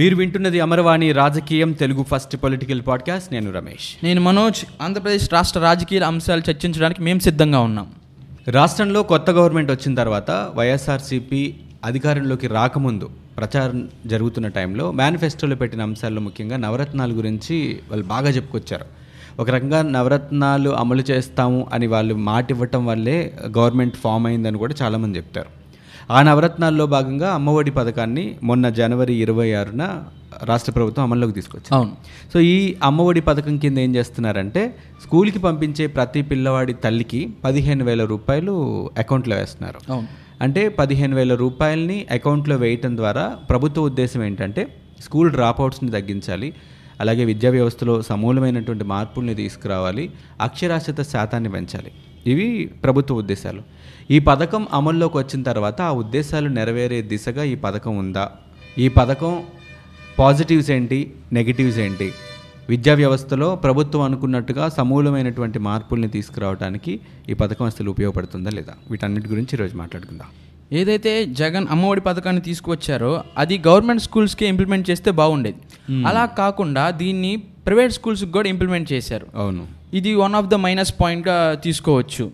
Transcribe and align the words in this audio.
మీరు 0.00 0.16
వింటున్నది 0.16 0.60
అమరవాణి 0.60 1.12
రాజకీయం 1.12 1.72
తెలుగు 1.72 2.02
ఫస్ట్ 2.02 2.36
పొలిటికల్ 2.36 2.82
పాడ్కాస్ట్. 2.86 3.32
నేను 3.32 3.52
రమేష్. 3.52 4.04
నేను 4.04 4.20
మనోజ్. 4.20 4.82
ఆంధ్రప్రదేశ్ 4.82 5.32
రాష్ట్ర 5.32 5.60
రాజకీయ 5.60 6.00
అంశాలు 6.00 6.42
చర్చించడానికి 6.50 7.02
మేము 7.02 7.18
సిద్ధంగా 7.18 7.60
ఉన్నాం. 7.60 7.86
రాష్ట్రంలో 8.48 9.02
కొత్త 9.02 9.30
గవర్నమెంట్ 9.30 9.70
వచ్చిన 9.70 9.94
తర్వాత 9.94 10.50
వైఎస్ఆర్సీపీ 10.54 11.54
అధికారంలోకి 11.84 12.46
రాకముందు 12.46 13.10
ప్రచారం 13.36 13.88
జరుగుతున్న 14.06 14.48
టైంలో 14.48 14.92
మేనిఫెస్టోలో 14.92 15.56
పెట్టిన 15.56 15.82
అంశాల్లో 15.82 16.20
ముఖ్యంగా 16.20 16.56
నవరత్నాల 16.56 17.10
గురించి 17.12 17.80
వాళ్ళు 17.90 18.06
బాగా 18.06 18.30
చెప్పుకొచ్చారు. 18.30 18.84
ఒక 19.42 19.50
రకంగా 19.50 19.82
నవరత్నాలు 19.82 20.70
అమలు 20.70 21.02
చేస్తాము 21.10 21.66
అని 21.72 21.86
వాళ్ళు 21.86 22.14
మాట 22.14 22.50
ఇవ్వటం 22.50 22.86
వల్లే 22.86 23.32
గవర్నమెంట్ 23.58 23.96
ఫామ్ 23.96 24.26
అయిందని 24.26 24.58
కూడా 24.58 24.74
చాలామంది 24.82 25.18
చెప్తారు. 25.18 25.59
ఆ 26.10 26.22
నవరత్నాల్లో 26.22 26.86
భాగంగా 26.86 27.34
అమ్మఒడి 27.34 27.70
పథకాన్ని 27.70 28.36
మొన్న 28.42 28.68
జనవరి 28.68 29.14
ఇరవై 29.14 29.52
ఆరున 29.52 30.04
రాష్ట్ర 30.42 30.72
ప్రభుత్వం 30.72 31.04
అమల్లోకి 31.04 31.32
తీసుకొచ్చింది. 31.32 31.74
అవును. 31.74 31.96
సో 32.34 32.40
ఈ 32.40 32.74
అమ్మఒడి 32.82 33.20
పథకం 33.20 33.58
కింద 33.58 33.78
ఏం 33.78 33.96
చేస్తున్నారంటే 33.96 34.74
స్కూల్కి 35.02 35.38
పంపించే 35.38 35.86
ప్రతి 35.86 36.22
పిల్లవాడి 36.22 36.72
తల్లికి 36.72 37.30
పదిహేను 37.44 37.84
వేల 37.84 38.04
రూపాయలు 38.04 38.90
అకౌంట్లో 38.98 39.36
వేస్తున్నారు. 39.36 39.92
అవును. 39.92 40.08
అంటే 40.40 40.68
పదిహేను 40.68 41.16
వేల 41.16 41.34
రూపాయలని 41.34 42.06
అకౌంట్లో 42.10 42.56
వేయటం 42.56 42.96
ద్వారా 42.96 43.36
ప్రభుత్వ 43.50 43.82
ఉద్దేశం 43.82 44.24
ఏంటంటే 44.24 44.76
స్కూల్ 45.00 45.30
డ్రాప్అవుట్స్ని 45.30 45.90
తగ్గించాలి 45.90 46.54
అలాగే 47.00 47.24
విద్యా 47.24 47.50
వ్యవస్థలో 47.50 48.02
సమూలమైనటువంటి 48.02 48.84
మార్పుల్ని 48.84 49.34
తీసుకురావాలి 49.34 50.10
అక్షరాస్యత 50.40 51.00
శాతాన్ని 51.00 51.48
పెంచాలి. 51.48 51.92
ఇవి 52.26 52.70
ప్రభుత్వ 52.84 53.14
ఉద్దేశాలు. 53.14 53.62
ఈ 54.10 54.18
పథకం 54.18 54.66
అమల్లోకి 54.72 55.18
వచ్చిన 55.18 55.42
తర్వాత 55.42 55.82
ఆ 55.82 55.92
ఉద్దేశాలు 55.92 56.48
నెరవేరే 56.48 57.02
దిశగా 57.02 57.44
ఈ 57.44 57.54
పథకం 57.54 57.96
ఉందా? 57.96 58.30
ఈ 58.78 58.88
పథకం 58.88 59.42
పాజిటివ్స్ 60.18 60.70
ఏంటి? 60.70 61.12
నెగిటివ్స్ 61.32 61.78
ఏంటి? 61.78 62.12
విద్యా 62.68 62.94
వ్యవస్థలో 62.94 63.56
ప్రభుత్వం 63.56 64.02
అనుకున్నట్టుగా 64.02 64.68
సమూలమైనటువంటి 64.68 65.58
మార్పుల్ని 65.58 66.08
తీసుకురావడానికి 66.08 67.00
ఈ 67.28 67.34
పథకం 67.34 67.64
అసలు 67.64 67.90
ఉపయోగపడుతుందా 67.90 68.50
లేదా? 68.50 68.72
వీటన్నిటి 68.90 69.28
గురించి 69.28 69.48
ఈరోజు 69.54 69.76
మాట్లాడుకుందాం. 69.76 70.26
ఏదైతే 70.72 71.26
జగన్ 71.26 71.66
అమ్మఒడి 71.70 72.00
పథకాన్ని 72.00 72.42
తీసుకువచ్చారో 72.42 73.24
అది 73.38 73.62
గవర్నమెంట్ 73.66 74.02
స్కూల్స్కి 74.02 74.46
ఇంప్లిమెంట్ 74.46 74.90
చేస్తే 74.90 75.10
బాగుండేది. 75.10 75.58
అలా 76.06 76.26
కాకుండా 76.26 76.90
దీన్ని 76.90 77.42
ప్రైవేట్ 77.66 77.92
స్కూల్స్కి 77.92 78.32
కూడా 78.32 78.48
ఇంప్లిమెంట్ 78.48 78.92
చేశారు. 78.92 79.26
అవును. 79.34 79.66
ఇది 79.94 80.14
వన్ 80.14 80.34
ఆఫ్ 80.34 80.46
ద 80.46 80.54
మైనస్ 80.54 80.94
పాయింట్గా 81.00 81.54
తీసుకోవచ్చు. 81.54 82.30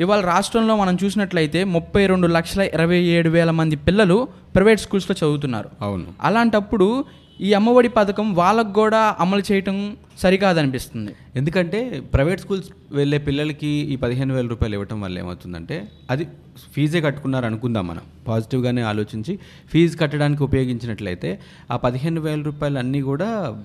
ఇవాళ 0.00 0.20
రాష్ట్రంలో 0.20 0.76
మనం 0.76 0.98
చూసినట్లయితే 1.04 1.64
ముప్పై 1.64 2.06
రెండు 2.06 2.26
లక్షల 2.26 2.60
ఇరవై 2.62 2.98
ఏడు 2.98 3.28
వేల 3.28 3.50
మంది 3.50 3.76
పిల్లలు 3.76 4.28
ప్రైవేట్ 4.54 4.80
స్కూల్స్లో 4.80 5.16
చదువుతున్నారు. 5.24 5.68
అవును. 5.82 6.04
అలాంటప్పుడు 6.20 7.04
ఈ 7.40 7.52
అమ్మఒడి 7.52 7.88
పథకం 7.88 8.34
వాళ్ళకు 8.34 8.72
కూడా 8.72 9.16
అమలు 9.20 9.42
చేయటం 9.52 9.96
సరికాదనిపిస్తుంది. 10.18 11.12
ఎందుకంటే 11.36 12.02
ప్రైవేట్ 12.14 12.40
స్కూల్స్ 12.40 12.68
వెళ్ళే 12.92 13.18
పిల్లలకి 13.18 13.66
ఈ 13.66 13.96
పదిహేను 13.96 14.34
వేల 14.34 14.46
రూపాయలు 14.46 14.74
ఇవ్వటం 14.74 15.00
వల్ల 15.00 15.18
ఏమవుతుందంటే 15.18 15.88
అది 16.10 16.28
ఫీజే 16.74 17.00
కట్టుకున్నారు 17.00 17.46
అనుకుందాం 17.46 17.86
మనం. 17.86 18.00
పాజిటివ్గానే 18.28 18.82
ఆలోచించి 18.82 19.38
ఫీజు 19.72 19.96
కట్టడానికి 19.96 20.42
ఉపయోగించినట్లయితే 20.42 21.38
ఆ 21.70 21.76
పదిహేను 21.76 22.20
వేల 22.20 22.42
రూపాయలు 22.42 22.78
అన్నీ 22.78 23.00
కూడా 23.00 23.62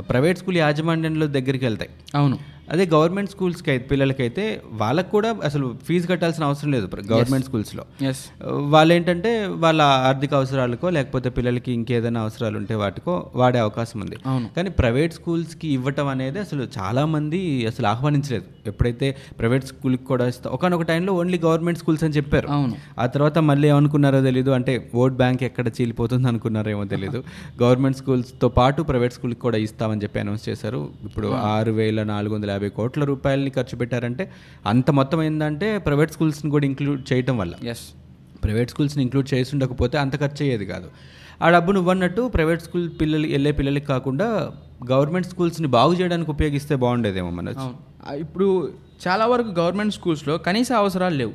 ప్రైవేట్ 0.00 0.38
స్కూల్ 0.38 0.56
యాజమాన్యంలో 0.56 1.26
దగ్గరికి 1.26 1.64
వెళ్తాయి. 1.64 1.90
అవును. 2.14 2.53
అదే 2.72 2.84
గవర్నమెంట్ 2.92 3.30
స్కూల్స్కి 3.30 3.70
అయితే 3.70 3.84
పిల్లలకైతే 3.88 4.62
వాళ్ళకు 4.72 5.10
కూడా 5.10 5.36
అసలు 5.44 5.76
ఫీజు 5.86 6.06
కట్టాల్సిన 6.06 6.44
అవసరం 6.44 6.72
లేదు 6.72 6.86
గవర్నమెంట్ 7.10 7.46
స్కూల్స్లో. 7.46 7.84
వాళ్ళు 8.74 8.94
ఏంటంటే 8.94 9.46
వాళ్ళ 9.64 9.82
ఆర్థిక 9.82 10.34
అవసరాలకో 10.34 10.90
లేకపోతే 10.90 11.30
పిల్లలకి 11.30 11.72
ఇంకేదైనా 11.72 12.20
అవసరాలు 12.20 12.56
ఉంటే 12.56 12.74
వాటికో 12.74 13.30
వాడే 13.34 13.58
అవకాశం 13.58 14.00
ఉంది. 14.00 14.16
అవును. 14.26 14.48
కానీ 14.56 14.70
ప్రైవేట్ 14.70 15.14
స్కూల్స్కి 15.14 15.68
ఇవ్వటం 15.68 16.08
అనేది 16.08 16.38
అసలు 16.38 16.68
చాలామంది 16.78 17.66
అసలు 17.66 17.86
ఆహ్వానించలేదు. 17.86 18.44
ఎప్పుడైతే 18.66 19.16
ప్రైవేట్ 19.38 19.64
స్కూల్కి 19.64 20.04
కూడా 20.04 20.26
ఇస్తా 20.26 20.50
ఒకనొక 20.50 20.82
టైంలో 20.82 21.12
ఓన్లీ 21.12 21.38
గవర్నమెంట్ 21.38 21.78
స్కూల్స్ 21.78 22.04
అని 22.04 22.14
చెప్పారు. 22.14 22.48
అవును. 22.48 22.76
ఆ 22.98 23.06
తర్వాత 23.06 23.38
మళ్ళీ 23.38 23.68
ఏమనుకున్నారో 23.68 24.20
తెలీదు. 24.20 24.50
అంటే 24.50 24.90
ఓట్ 24.94 25.12
బ్యాంక్ 25.12 25.42
ఎక్కడ 25.42 25.68
చీలిపోతుంది 25.68 26.28
అనుకున్నారేమో 26.28 26.84
తెలియదు 26.84 27.20
గవర్నమెంట్ 27.62 27.98
స్కూల్స్తో 27.98 28.48
పాటు 28.48 28.82
ప్రైవేట్ 28.82 29.12
స్కూల్కి 29.12 29.40
కూడా 29.40 29.58
ఇస్తామని 29.58 30.02
చెప్పి 30.02 30.20
అనౌన్స్ 30.20 30.48
చేశారు. 30.48 30.90
ఇప్పుడు 31.04 31.28
ఆరు 31.54 31.72
వేల 31.72 32.02
నాలుగు 32.02 32.34
వందల 32.34 32.50
యాభై 32.54 32.70
కోట్ల 32.78 33.04
రూపాయలని 33.12 33.52
ఖర్చు 33.56 33.76
పెట్టారంటే 33.82 34.26
అంత 34.72 34.90
మొత్తం 34.98 35.20
ఏంటంటే 35.22 35.68
ప్రైవేట్ 35.88 36.14
స్కూల్స్ని 36.16 36.50
కూడా 36.54 36.66
ఇంక్లూడ్ 36.70 37.02
చేయటం 37.12 37.36
వల్ల. 37.42 37.54
ఎస్ 37.72 37.84
ప్రైవేట్ 38.44 38.70
స్కూల్స్ని 38.74 39.02
ఇంక్లూడ్ 39.04 39.28
చేసి 39.34 39.50
ఉండకపోతే 39.56 39.96
అంత 40.04 40.14
ఖర్చు 40.22 40.42
అయ్యేది 40.44 40.66
కాదు. 40.72 40.88
ఆ 41.42 41.46
డబ్బు 41.54 41.70
నువ్వన్నట్టు 41.76 42.22
ప్రైవేట్ 42.34 42.62
స్కూల్ 42.66 42.86
పిల్లలు 43.00 43.26
వెళ్ళే 43.34 43.52
పిల్లలకి 43.58 43.86
కాకుండా 43.86 44.28
గవర్నమెంట్ 44.90 45.28
స్కూల్స్ని 45.32 45.68
బాగు 45.76 45.92
చేయడానికి 45.94 46.30
ఉపయోగిస్తే 46.34 46.74
బాగుండేదేమో 46.82 47.30
మన 47.38 47.54
ఇప్పుడు 48.24 48.46
చాలా 49.04 49.24
వరకు 49.30 49.50
గవర్నమెంట్ 49.58 49.94
స్కూల్స్లో 49.94 50.34
కనీస 50.46 50.70
అవసరాలు 50.80 51.16
లేవు. 51.20 51.32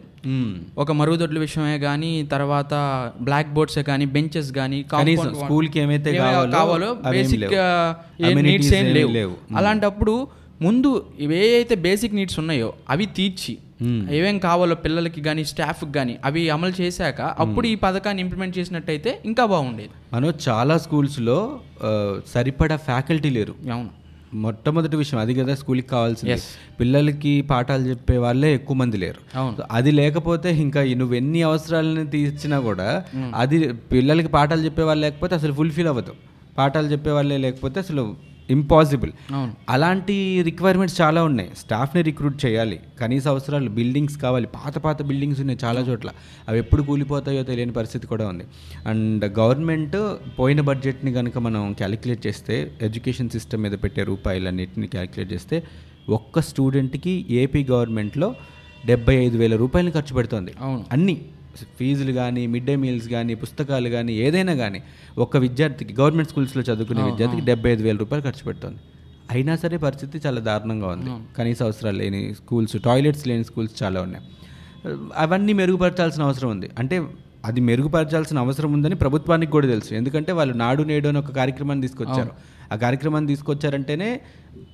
ఒక 0.81 0.91
మరుగుదొడ్ల 0.99 1.37
విషయమే 1.39 1.75
కానీ 1.79 2.11
తర్వాత 2.33 2.73
బ్లాక్ 3.27 3.49
బోర్డ్సే 3.55 3.83
కానీ 3.89 4.05
బెంచెస్ 4.15 4.51
కానీ 4.57 4.79
కనీసం 4.93 5.31
స్కూల్కి 5.41 5.79
ఏమైతే 5.79 6.11
కావాలో 6.55 6.89
బేసిక్. 7.15 7.55
నీడ్స్ 8.47 8.73
ఏం 8.79 8.87
లేవు. 9.17 9.35
అలాంటప్పుడు 9.59 10.15
ముందు 10.61 10.89
ఇవే 11.19 11.41
అయితే 11.57 11.75
బేసిక్ 11.85 12.15
నీడ్స్ 12.15 12.39
ఉన్నాయో 12.41 12.69
అవి 12.89 13.05
తీర్చి 13.17 13.53
ఏమేం 14.17 14.37
కావాలో 14.45 14.75
పిల్లలకి 14.75 15.21
కానీ 15.21 15.43
స్టాఫ్కి 15.51 15.91
కానీ 15.91 16.13
అవి 16.27 16.41
అమలు 16.55 16.73
చేశాక 16.81 17.19
అప్పుడు 17.43 17.65
ఈ 17.67 17.75
పథకాన్ని 17.83 18.21
ఇంప్లిమెంట్ 18.25 18.57
చేసినట్టయితే 18.57 19.11
ఇంకా 19.25 19.43
బాగుండేది. 19.45 19.93
మనం 20.13 20.29
చాలా 20.47 20.75
స్కూల్స్లో 20.85 21.37
సరిపడా 22.33 22.77
ఫ్యాకల్టీ 22.87 23.29
లేరు. 23.37 23.53
అవును. 23.73 23.89
మొట్టమొదటి 24.43 24.95
విషయం 24.95 25.19
అది 25.19 25.33
కదా 25.33 25.53
స్కూల్కి 25.55 25.87
కావాల్సింది. 25.87 26.35
పిల్లలకి 26.79 27.31
పాఠాలు 27.51 27.85
చెప్పే 27.91 28.17
వాళ్ళే 28.17 28.49
ఎక్కువ 28.53 28.77
మంది 28.77 28.97
లేరు. 29.03 29.21
అది 29.77 29.91
లేకపోతే 29.91 30.49
ఇంకా 30.65 30.81
నువ్వు 31.01 31.15
ఎన్ని 31.15 31.41
అవసరాలను 31.49 32.03
తీర్చినా 32.15 32.59
కూడా 32.67 32.89
అది 33.35 33.59
పిల్లలకి 33.93 34.31
పాఠాలు 34.37 34.63
చెప్పే 34.65 34.83
వాళ్ళు 34.89 35.03
లేకపోతే 35.07 35.35
అసలు 35.35 35.53
ఫుల్ఫిల్ 35.53 35.89
అవ్వదు. 35.93 36.15
పాఠాలు 36.57 36.87
చెప్పే 36.87 37.11
వాళ్ళే 37.11 37.37
లేకపోతే 37.37 37.79
అసలు 37.79 38.03
ఇంపాసిబుల్ 38.49 39.11
అలాంటి 39.69 40.41
రిక్వైర్మెంట్స్ 40.41 41.01
చాలా 41.01 41.23
ఉన్నాయి. 41.23 41.49
స్టాఫ్ని 41.57 42.01
రిక్రూట్ 42.01 42.45
చేయాలి. 42.45 42.79
కనీస 42.99 43.27
అవసరాలు 43.27 43.69
బిల్డింగ్స్ 43.69 44.17
కావాలి. 44.17 44.47
పాత 44.47 44.77
పాత 44.77 45.01
బిల్డింగ్స్ 45.01 45.39
ఉన్నాయి 45.39 45.59
చాలా 45.65 45.81
చోట్ల. 45.81 46.09
అవి 46.49 46.59
ఎప్పుడు 46.59 46.81
కూలిపోతాయో 46.81 47.43
తెలియని 47.43 47.73
పరిస్థితి 47.73 48.07
కూడా 48.07 48.27
ఉంది. 48.27 48.43
అండ్ 48.87 49.39
గవర్నమెంట్ 49.39 50.13
పోయిన 50.39 50.61
బడ్జెట్ని 50.61 51.13
కనుక 51.13 51.37
మనం 51.37 51.73
క్యాలిక్యులేట్ 51.73 52.27
చేస్తే 52.27 52.71
ఎడ్యుకేషన్ 52.81 53.29
సిస్టమ్ 53.29 53.63
మీద 53.63 53.71
పెట్టే 53.71 54.03
రూపాయలన్నిటిని 54.03 54.87
క్యాలిక్యులేట్ 54.87 55.33
చేస్తే 55.33 55.63
ఒక్క 56.09 56.39
స్టూడెంట్కి 56.39 57.25
ఏపీ 57.29 57.67
గవర్నమెంట్లో 57.71 58.35
డెబ్బై 58.85 59.15
ఐదు 59.15 59.37
వేల 59.37 59.55
రూపాయలని 59.55 59.91
ఖర్చు 59.91 60.15
పెడుతోంది. 60.15 60.53
అవును. 60.61 60.85
అన్ని. 60.91 61.21
ఫీజులు 61.79 62.11
కానీ 62.11 62.47
మిడ్ 62.47 62.65
డే 62.65 62.75
మీల్స్ 62.75 63.09
కానీ 63.09 63.35
పుస్తకాలు 63.35 63.89
కానీ 63.89 64.13
ఏదైనా 64.13 64.55
కానీ 64.55 64.83
ఒక్క 65.17 65.37
విద్యార్థికి 65.37 66.01
గవర్నమెంట్ 66.01 66.29
స్కూల్స్లో 66.29 66.63
చదువుకునే 66.63 67.01
విద్యార్థికి 67.01 67.45
డెబ్బై 67.45 67.69
ఐదు 67.71 67.83
వేల 67.83 67.97
రూపాయలు 67.97 68.25
ఖర్చు 68.25 68.43
పెడుతుంది. 68.45 68.77
అయినా 69.31 69.55
సరే 69.55 69.77
పరిస్థితి 69.77 70.27
చాలా 70.27 70.41
దారుణంగా 70.41 70.87
ఉంది. 70.87 71.09
కనీస 71.37 71.63
అవసరాలు 71.63 71.97
లేని 71.97 72.33
స్కూల్స్ 72.33 72.77
టాయిలెట్స్ 72.85 73.27
లేని 73.27 73.43
స్కూల్స్ 73.43 73.83
చాలా 73.83 74.01
ఉన్నాయి. 74.01 74.25
అవన్నీ 75.15 75.53
మెరుగుపరచాల్సిన 75.53 76.23
అవసరం 76.23 76.49
ఉంది. 76.49 76.69
అంటే 76.79 77.01
అది 77.45 77.61
మెరుగుపరచాల్సిన 77.61 78.39
అవసరం 78.39 78.73
ఉందని 78.73 78.95
ప్రభుత్వానికి 78.95 79.51
కూడా 79.51 79.67
తెలుసు. 79.67 79.93
ఎందుకంటే 79.93 80.31
వాళ్ళు 80.31 80.53
నాడు 80.53 80.83
నేడు 80.83 81.07
అని 81.07 81.17
ఒక 81.17 81.31
కార్యక్రమాన్ని 81.31 81.87
తీసుకొచ్చారు. 81.87 82.29
ఆ 82.73 82.75
కార్యక్రమాన్ని 82.75 83.27
తీసుకొచ్చారంటేనే 83.27 84.21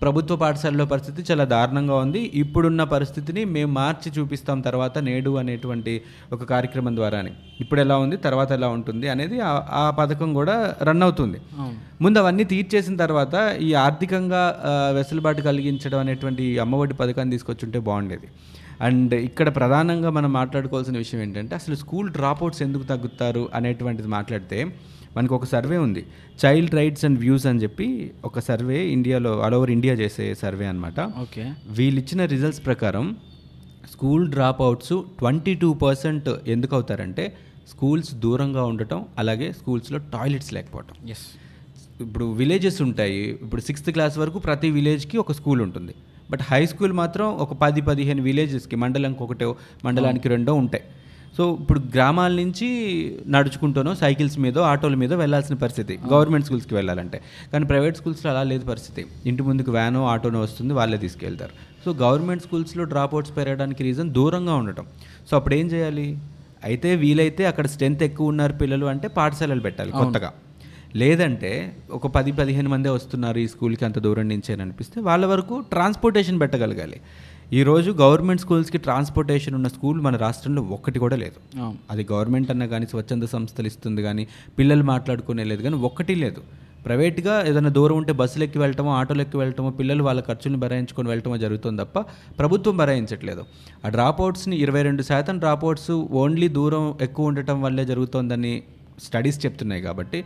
ప్రభుత్వ 0.01 0.35
పాఠశాలలో 0.35 0.85
పరిస్థితి 0.85 1.31
చాలా 1.31 1.43
దారుణంగా 1.43 1.95
ఉంది. 1.95 2.31
ఇప్పుడున్న 2.33 2.83
పరిస్థితిని 2.83 3.45
మేము 3.45 3.71
మార్చి 3.71 4.11
చూపిస్తాం 4.19 4.61
తర్వాత 4.61 4.97
నేడు 4.97 5.35
అనేటువంటి 5.37 6.01
ఒక 6.33 6.43
కార్యక్రమం 6.43 6.95
ద్వారానే. 6.95 7.31
ఇప్పుడు 7.59 7.81
ఎలా 7.81 7.97
ఉంది 7.97 8.17
తర్వాత 8.17 8.51
ఎలా 8.51 8.67
ఉంటుంది 8.67 9.09
అనేది 9.09 9.39
ఆ- 9.43 9.89
పథకం 9.89 10.33
కూడా 10.33 10.75
రన్ 10.83 11.03
అవుతుంది. 11.03 11.37
ముందు 12.01 12.19
అవన్నీ 12.19 12.43
తీర్చేసిన 12.43 12.95
తర్వాత 12.95 13.55
ఈ 13.59 13.73
ఆర్థికంగా 13.73 14.61
వెసులుబాటు 14.95 15.41
కలిగించడం 15.41 15.99
అనేటువంటి 15.99 16.59
అమ్మఒడి 16.59 16.93
పథకాన్ని 16.93 17.31
తీసుకొచ్చుంటే 17.31 17.79
బాగుండేది. 17.79 18.27
అండ్ 18.81 19.13
ఇక్కడ 19.13 19.55
ప్రధానంగా 19.55 20.09
మనం 20.09 20.33
మాట్లాడుకోవాల్సిన 20.33 20.97
విషయం 20.97 21.21
ఏంటంటే 21.21 21.55
అసలు 21.55 21.75
స్కూల్ 21.75 22.09
డ్రాప్అవుట్స్ 22.09 22.61
ఎందుకు 22.61 22.83
తగ్గుతారు 22.83 23.49
అనేటువంటిది 23.55 24.07
మాట్లాడితే 24.07 24.75
మనకు 25.17 25.35
ఒక 25.35 25.45
సర్వే 25.45 25.77
ఉంది. 25.77 26.01
చైల్డ్ 26.45 26.75
రైట్స్ 26.75 27.05
అండ్ 27.05 27.19
వ్యూస్ 27.19 27.45
అని 27.45 27.59
చెప్పి 27.59 28.11
ఒక 28.25 28.39
సర్వే 28.39 28.87
ఇండియాలో 28.87 29.41
ఆల్ 29.41 29.53
ఓవర్ 29.53 29.71
ఇండియా 29.71 29.93
చేసే 29.93 30.33
సర్వే 30.33 30.65
అనమాట 30.65 30.99
ఓకే. 31.21 31.45
వీళ్ళు 31.69 32.01
ఇచ్చిన 32.01 32.25
రిజల్ట్స్ 32.25 32.65
ప్రకారం 32.65 33.05
school 33.91 34.27
drop 34.29 34.61
outs 34.61 34.93
twenty 35.19 35.55
two 35.55 35.73
percent 35.73 36.29
ఎందుకు 36.47 36.75
అవుతారంటే 36.75 37.25
స్కూల్స్ 37.69 38.13
దూరంగా 38.15 38.63
ఉండటం 38.63 39.05
అలాగే 39.17 39.51
స్కూల్స్లో 39.51 39.97
టాయిలెట్స్ 39.97 40.53
లేకపోవటం. 40.53 40.95
ఎస్ 41.09 41.25
ఇప్పుడు 42.01 42.25
విలేజెస్ 42.25 42.81
ఉంటాయి. 42.81 43.21
ఇప్పుడు 43.43 43.61
సిక్స్త్ 43.61 43.91
క్లాస్ 43.91 44.17
వరకు 44.17 44.39
ప్రతి 44.39 44.71
విలేజ్కి 44.71 45.17
ఒక 45.17 45.31
స్కూల్ 45.31 45.61
ఉంటుంది. 45.61 45.93
బట్ 46.31 46.41
హై 46.41 46.65
స్కూల్ 46.65 46.93
మాత్రం 46.93 47.25
ఒక 47.25 47.53
పది 47.53 47.81
పదిహేను 47.81 48.21
విలేజెస్కి 48.21 48.75
మండలంకి 48.75 49.23
ఒకటో 49.23 49.55
మండలానికి 49.85 50.27
రెండో 50.27 50.53
ఉంటాయి. 50.53 50.83
సో 51.37 51.57
ఇప్పుడు 51.61 51.79
గ్రామాల 51.79 52.31
నుంచి 52.31 52.67
నడుచుకుంటూనో 53.27 53.95
సైకిల్స్ 53.95 54.39
మీద 54.39 54.57
ఆటోల 54.57 54.95
మీద 54.95 55.13
వెళ్ళాల్సిన 55.13 55.55
పరిస్థితి. 55.55 55.99
గవర్నమెంట్ 56.11 56.45
స్కూల్స్కి 56.45 56.75
వెళ్ళాలంటే. 56.75 57.21
కానీ 57.53 57.65
ప్రైవేట్ 57.65 57.97
స్కూల్స్లో 57.97 58.31
అలా 58.31 58.43
లేదు 58.43 58.65
పరిస్థితి. 58.65 59.05
ఇంటి 59.25 59.43
ముందుకు 59.43 59.71
వ్యానో 59.71 60.05
ఆటోనో 60.05 60.41
వస్తుంది 60.41 60.73
వాళ్ళే 60.73 60.97
తీసుకెళ్తారు. 60.97 61.51
సో 61.85 61.93
గవర్నమెంట్ 61.93 62.43
స్కూల్స్లో 62.43 62.83
డ్రాప్ 62.83 63.13
అవుట్స్ 63.13 63.37
పెరగడానికి 63.37 63.83
రీజన్ 63.83 64.09
దూరంగా 64.11 64.55
ఉండటం. 64.55 64.85
సో 65.31 65.37
అప్పుడు 65.37 65.55
ఏం 65.55 65.67
చేయాలి? 65.67 66.17
అయితే 66.63 66.95
వీలైతే 66.95 67.45
అక్కడ 67.45 67.67
స్ట్రెంత్ 67.67 68.03
ఎక్కువ 68.03 68.27
ఉన్నారు 68.27 68.53
పిల్లలు 68.53 68.85
అంటే 68.85 69.07
పాఠశాలలు 69.07 69.59
పెట్టాలి 69.59 69.91
కొత్తగా. 69.91 70.31
లేదంటే 70.95 71.77
ఒక 71.91 72.07
పది 72.07 72.31
పదిహేను 72.31 72.69
మందే 72.69 72.89
వస్తున్నారు 72.89 73.37
ఈ 73.37 73.47
స్కూల్కి 73.47 73.85
అంత 73.85 73.99
దూరం 73.99 74.29
నుంచి 74.29 74.53
అని 74.53 74.61
అనిపిస్తే 74.61 75.01
వాళ్ళ 75.01 75.25
వరకు 75.25 75.59
ట్రాన్స్పోర్టేషన్ 75.59 76.39
పెట్టగలగాలి. 76.39 77.01
ఈరోజు 77.51 77.89
గవర్నమెంట్ 77.99 78.41
స్కూల్స్కి 78.43 78.79
ట్రాన్స్పోర్టేషన్ 78.85 79.55
ఉన్న 79.57 79.67
స్కూల్ 79.67 79.99
మన 80.01 80.15
రాష్ట్రంలో 80.23 80.61
ఒక్కటి 80.75 80.99
కూడా 81.03 81.17
లేదు. 81.23 81.37
అది 81.91 82.03
గవర్నమెంట్ 82.11 82.51
అన్న 82.51 82.65
కానీ 82.65 82.85
స్వచ్ఛంద 82.91 83.25
సంస్థలు 83.33 83.67
ఇస్తుంది 83.71 84.01
కానీ 84.01 84.23
పిల్లలు 84.57 84.83
మాట్లాడుకునే 84.91 85.43
లేదు 85.43 85.61
కానీ 85.63 85.77
ఒక్కటి 85.89 86.15
లేదు. 86.23 86.41
ప్రైవేట్గా 86.85 87.35
ఏదైనా 87.49 87.69
దూరం 87.69 87.95
ఉంటే 87.97 88.13
బస్సులు 88.13 88.43
ఎక్కి 88.45 88.59
వెళ్ళటమో 88.59 88.91
ఆటోలు 88.97 89.21
ఎక్కి 89.21 89.37
వెళ్ళటమో 89.37 89.69
పిల్లలు 89.79 90.03
వాళ్ళ 90.03 90.21
ఖర్చులను 90.21 90.59
భరాయించుకొని 90.63 91.09
వెళ్ళటమో 91.09 91.37
జరుగుతుంది 91.37 91.81
తప్ప 91.83 91.99
ప్రభుత్వం 92.39 92.77
భరాయించట్లేదు 92.77 93.43
ఆ 93.85 93.89
డ్రాప్ 93.89 94.21
అవుట్స్ని 94.21 94.55
ఇరవై 94.55 94.81
రెండు 94.81 95.03
శాతం 95.03 95.37
డ్రాప్ 95.39 95.65
అవుట్స్ 95.65 95.91
ఓన్లీ 96.23 96.47
దూరం 96.57 96.85
ఎక్కువ 97.01 97.31
ఉండటం 97.31 97.61
వల్లే 97.61 97.85
జరుగుతోందని 97.85 98.53
స్టడీస్ 98.99 99.45
చెప్తున్నాయి 99.45 99.81
కాబట్టి 99.81 100.17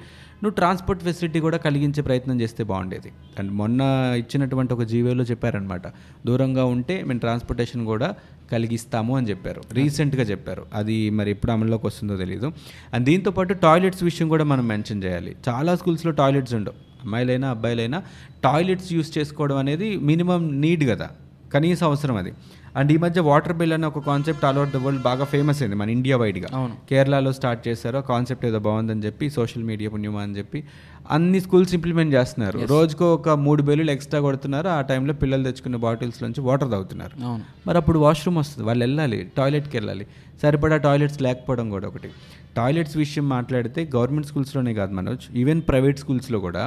నువ్వు 0.43 0.49
ట్రాన్స్పోర్ట్ 0.49 1.03
ఫెసిలిటీ 1.03 1.39
కూడా 1.39 1.57
కలిగించే 1.57 2.03
ప్రయత్నం 2.03 2.41
చేస్తే 2.41 2.63
బాగుండేది. 2.63 3.11
అండ్ 3.39 3.51
మొన్న 3.51 3.81
ఇచ్చినటువంటి 4.15 4.73
ఒక 4.73 4.83
జీవోలో 4.83 5.23
చెప్పారనమాట 5.23 5.87
దూరంగా 6.25 6.65
ఉంటే 6.65 7.03
మేము 7.03 7.19
ట్రాన్స్పోర్టేషన్ 7.19 7.85
కూడా 7.85 8.15
కలిగిస్తాము 8.51 9.17
అని 9.17 9.29
చెప్పారు. 9.29 9.61
రీసెంట్గా 9.71 10.23
చెప్పారు. 10.23 10.65
అది 10.73 11.09
మరి 11.09 11.31
ఎప్పుడు 11.31 11.51
అమల్లోకి 11.51 11.87
వస్తుందో 11.87 12.17
తెలియదు 12.17 12.51
అండ్ 12.93 13.05
దీంతో 13.05 13.31
పాటు 13.31 13.53
టాయిలెట్స్ 13.53 14.03
విషయం 14.03 14.29
కూడా 14.29 14.43
మనం 14.43 14.67
మెన్షన్ 14.67 15.03
చేయాలి. 15.03 15.35
చాలా 15.49 15.75
స్కూల్స్లో 15.75 16.11
టాయిలెట్స్ 16.11 16.53
ఉండవు. 16.53 16.75
అమ్మాయిలైనా 17.03 17.49
అబ్బాయిలైనా 17.49 18.03
టాయిలెట్స్ 18.43 18.93
యూస్ 18.93 19.17
చేసుకోవడం 19.17 19.57
అనేది 19.57 19.97
మినిమం 19.97 20.61
నీడ్ 20.61 20.89
కదా. 20.89 21.09
కనీస 21.53 21.83
అవసరం 21.83 22.15
అది. 22.15 22.31
అండ్ 22.75 22.91
ఈ 22.91 22.97
మధ్య 22.97 23.21
వాటర్ 23.21 23.53
బిల్ 23.53 23.73
అనే 23.73 23.87
ఒక 23.87 23.99
concept 23.99 24.45
all 24.45 24.57
over 24.57 24.69
the 24.69 24.77
world 24.77 25.01
బాగా 25.03 25.25
ఫేమస్ 25.25 25.61
అయింది 25.61 25.75
మన 25.75 25.89
ఇండియా 25.89 26.17
వైడ్గా. 26.17 26.49
కేరళలో 26.89 27.31
స్టార్ట్ 27.33 27.67
చేశారు 27.67 27.99
కాన్సెప్ట్ 28.09 28.45
ఏదో 28.45 28.59
బాగుందని 28.59 29.03
చెప్పి 29.05 29.29
సోషల్ 29.29 29.63
మీడియా 29.63 29.89
పుణ్యమా 29.89 30.21
అని 30.21 30.37
చెప్పి 30.37 30.63
అన్ని 31.11 31.39
స్కూల్స్ 31.39 31.73
ఇంప్లిమెంట్ 31.73 32.13
చేస్తున్నారు. 32.13 32.59
రోజుకో 32.65 33.13
ఒక 33.13 33.29
మూడు 33.29 33.63
బెల్లులు 33.63 33.91
ఎక్స్ట్రా 33.91 34.19
కొడుతున్నారు 34.19 34.67
ఆ 34.67 34.81
టైంలో 34.81 35.13
పిల్లలు 35.13 35.43
తెచ్చుకున్న 35.43 35.75
బాటిల్స్ 35.75 36.23
నుంచి 36.23 36.41
వాటర్ 36.41 36.71
తాగుతున్నారు. 36.71 37.25
అవును. 37.25 37.43
మరి 37.67 37.77
అప్పుడు 37.77 37.99
వాష్రూమ్ 37.99 38.37
వస్తుంది 38.37 38.67
వాళ్ళు 38.67 38.83
వెళ్ళాలి 38.83 39.31
టాయిలెట్కి 39.37 39.77
వెళ్ళాలి. 39.77 40.07
సరిపడా 40.41 40.77
టాయిలెట్స్ 40.77 41.21
లేకపోవడం 41.21 41.69
కూడా 41.69 41.87
ఒకటి. 41.87 42.09
టాయిలెట్స్ 42.57 42.97
విషయం 42.97 43.29
మాట్లాడితే 43.29 43.89
గవర్నమెంట్ 43.95 44.27
స్కూల్స్లోనే 44.27 44.73
కాదు 44.73 44.93
మనోజ్ 44.93 45.37
ఈవెన్ 45.37 45.61
ప్రైవేట్ 45.69 45.99
స్కూల్స్లో 45.99 46.39
కూడా 46.39 46.63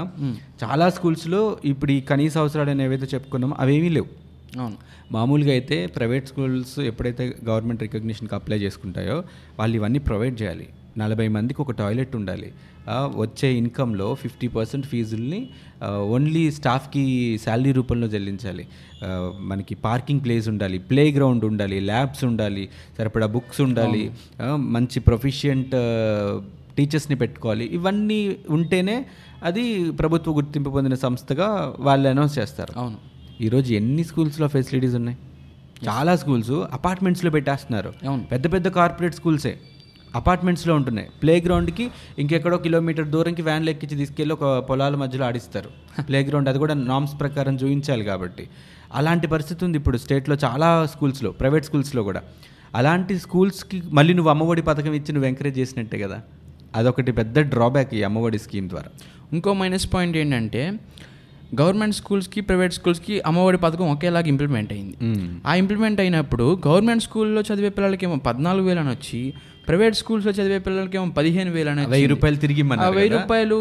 చాలా 0.64 0.88
స్కూల్స్లో 0.90 1.56
ఇప్పుడు 1.64 1.92
ఈ 1.92 2.00
కనీస 2.00 2.38
అవసరాలు 2.38 2.70
అని 2.70 2.84
ఏవైతే 2.84 3.06
చెప్పుకున్నామో 3.14 3.56
అవేమీ 3.58 3.88
లేవు. 3.88 4.21
అవును. 4.60 4.76
మామూలుగా 5.12 5.50
అయితే 5.50 5.86
ప్రైవేట్ 5.86 6.26
స్కూల్స్ 6.28 6.78
ఎప్పుడైతే 6.80 7.36
గవర్నమెంట్ 7.44 7.82
రికగ్నిషన్కి 7.82 8.34
అప్లై 8.34 8.58
చేసుకుంటాయో 8.58 9.18
వాళ్ళు 9.58 9.76
ఇవన్నీ 9.76 9.98
ప్రొవైడ్ 9.98 10.42
చేయాలి. 10.42 10.68
నలభై 10.98 11.28
మందికి 11.28 11.62
ఒక 11.62 11.70
టాయిలెట్ 11.70 12.16
ఉండాలి. 12.16 12.52
వచ్చే 13.16 13.48
ఇన్కంలో 13.54 14.14
ఫిఫ్టీ 14.14 14.48
పర్సెంట్ 14.48 14.86
ఫీజుల్ని 14.86 15.48
ఓన్లీ 16.14 16.50
స్టాఫ్కి 16.50 17.02
శాలరీ 17.44 17.72
రూపంలో 17.72 18.06
చెల్లించాలి. 18.06 18.64
మనకి 19.40 19.74
పార్కింగ్ 19.74 20.20
ప్లేస్ 20.24 20.48
ఉండాలి 20.48 20.78
ప్లే 20.78 21.04
గ్రౌండ్ 21.12 21.44
ఉండాలి 21.44 21.80
ల్యాబ్స్ 21.80 22.24
ఉండాలి 22.24 22.68
సరిపడా 22.98 23.26
బుక్స్ 23.26 23.60
ఉండాలి 23.60 24.10
మంచి 24.74 25.00
ప్రొఫిషియంట్ 25.00 25.72
టీచర్స్ని 26.76 27.16
పెట్టుకోవాలి. 27.16 27.64
ఇవన్నీ 27.64 28.36
ఉంటేనే 28.50 29.06
అది 29.42 29.64
ప్రభుత్వ 29.92 30.32
గుర్తింపు 30.32 30.70
పొందిన 30.70 30.94
సంస్థగా 30.94 31.48
వాళ్ళు 31.78 32.08
అనౌన్స్ 32.08 32.38
చేస్తారు. 32.38 32.78
అవును. 32.78 33.11
ఈరోజు 33.40 33.72
ఎన్ని 33.74 34.04
స్కూల్స్లో 34.04 34.48
ఫెసిలిటీస్ 34.48 34.94
ఉన్నాయి? 34.94 35.18
చాలా 35.88 36.16
స్కూల్స్ 36.16 36.50
అపార్ట్మెంట్స్లో 36.50 37.30
పెట్టేస్తున్నారు. 37.30 37.92
అవును. 38.08 38.24
పెద్ద 38.24 38.52
పెద్ద 38.52 38.68
కార్పొరేట్ 38.68 39.14
స్కూల్సే 39.14 39.58
అపార్ట్మెంట్స్లో 40.16 40.74
ఉంటున్నాయి. 40.74 41.08
ప్లే 41.22 41.40
గ్రౌండ్కి 41.40 41.90
ఇంకెక్కడో 42.18 42.56
కిలోమీటర్ 42.56 43.08
దూరంకి 43.08 43.42
వ్యాన్లు 43.42 43.70
ఎక్కించి 43.70 43.96
తీసుకెళ్ళి 43.96 44.32
ఒక 44.32 44.58
పొలాల 44.58 44.96
మధ్యలో 44.96 45.26
ఆడిస్తారు. 45.26 45.70
ప్లే 46.08 46.24
గ్రౌండ్ 46.24 46.48
అది 46.48 46.58
కూడా 46.58 46.74
నామ్స్ 46.74 47.20
ప్రకారం 47.20 47.54
చూపించాలి 47.54 48.04
కాబట్టి. 48.04 48.48
అలాంటి 48.94 49.26
పరిస్థితి 49.26 49.64
ఉంది 49.64 49.78
ఇప్పుడు 49.78 49.96
స్టేట్లో 49.96 50.36
చాలా 50.44 50.86
స్కూల్స్లో 50.86 51.30
ప్రైవేట్ 51.30 51.64
స్కూల్స్లో 51.64 52.02
కూడా. 52.02 52.22
అలాంటి 52.74 53.18
స్కూల్స్కి 53.18 53.82
మళ్ళీ 53.90 54.14
నువ్వు 54.14 54.30
అమ్మఒడి 54.30 54.62
పథకం 54.62 54.92
ఇచ్చి 54.92 55.12
నువ్వు 55.12 55.28
ఎంకరేజ్ 55.28 55.58
చేసినట్టే 55.58 55.98
కదా. 55.98 56.20
అదొకటి 56.74 57.12
పెద్ద 57.12 57.38
డ్రాబ్యాక్ 57.38 57.94
ఈ 57.94 58.02
అమ్మఒడి 58.02 58.38
స్కీమ్ 58.38 58.68
ద్వారా. 58.68 58.88
ఇంకో 59.32 59.52
మైనస్ 59.52 59.94
పాయింట్ 59.94 60.16
ఏంటంటే 60.16 60.72
గవర్నమెంట్ 61.60 61.96
స్కూల్స్కి 61.96 62.40
ప్రైవేట్ 62.40 62.72
స్కూల్స్కి 62.72 63.20
అమ్మఒడి 63.20 63.58
పథకం 63.58 63.90
ఒకేలాగా 63.90 64.26
ఇంప్లిమెంట్ 64.26 64.72
అయింది. 64.72 64.96
ఆ 65.46 65.54
ఇంప్లిమెంట్ 65.54 66.00
అయినప్పుడు 66.00 66.60
గవర్నమెంట్ 66.66 67.02
స్కూల్లో 67.02 67.40
చదివే 67.40 67.68
పిల్లలకి 67.68 68.06
ఏమో 68.06 68.16
పద్నాలుగు 68.16 68.66
వేలు 68.66 68.80
అని 68.80 68.88
వచ్చి 68.88 69.34
ప్రైవేట్ 69.66 69.94
స్కూల్స్లో 69.94 70.32
చదివే 70.32 70.58
పిల్లలకి 70.58 70.96
ఏమో 70.96 71.06
పదిహేను 71.10 71.50
వేలు 71.50 71.70
అని 71.70 71.86
వెయ్యి. 71.86 72.06
రూపాయలు 72.06 72.36
తిరిగి 72.36 72.62
ఆ 72.80 72.88
వెయ్యి? 72.88 73.08
రూపాయలు 73.10 73.56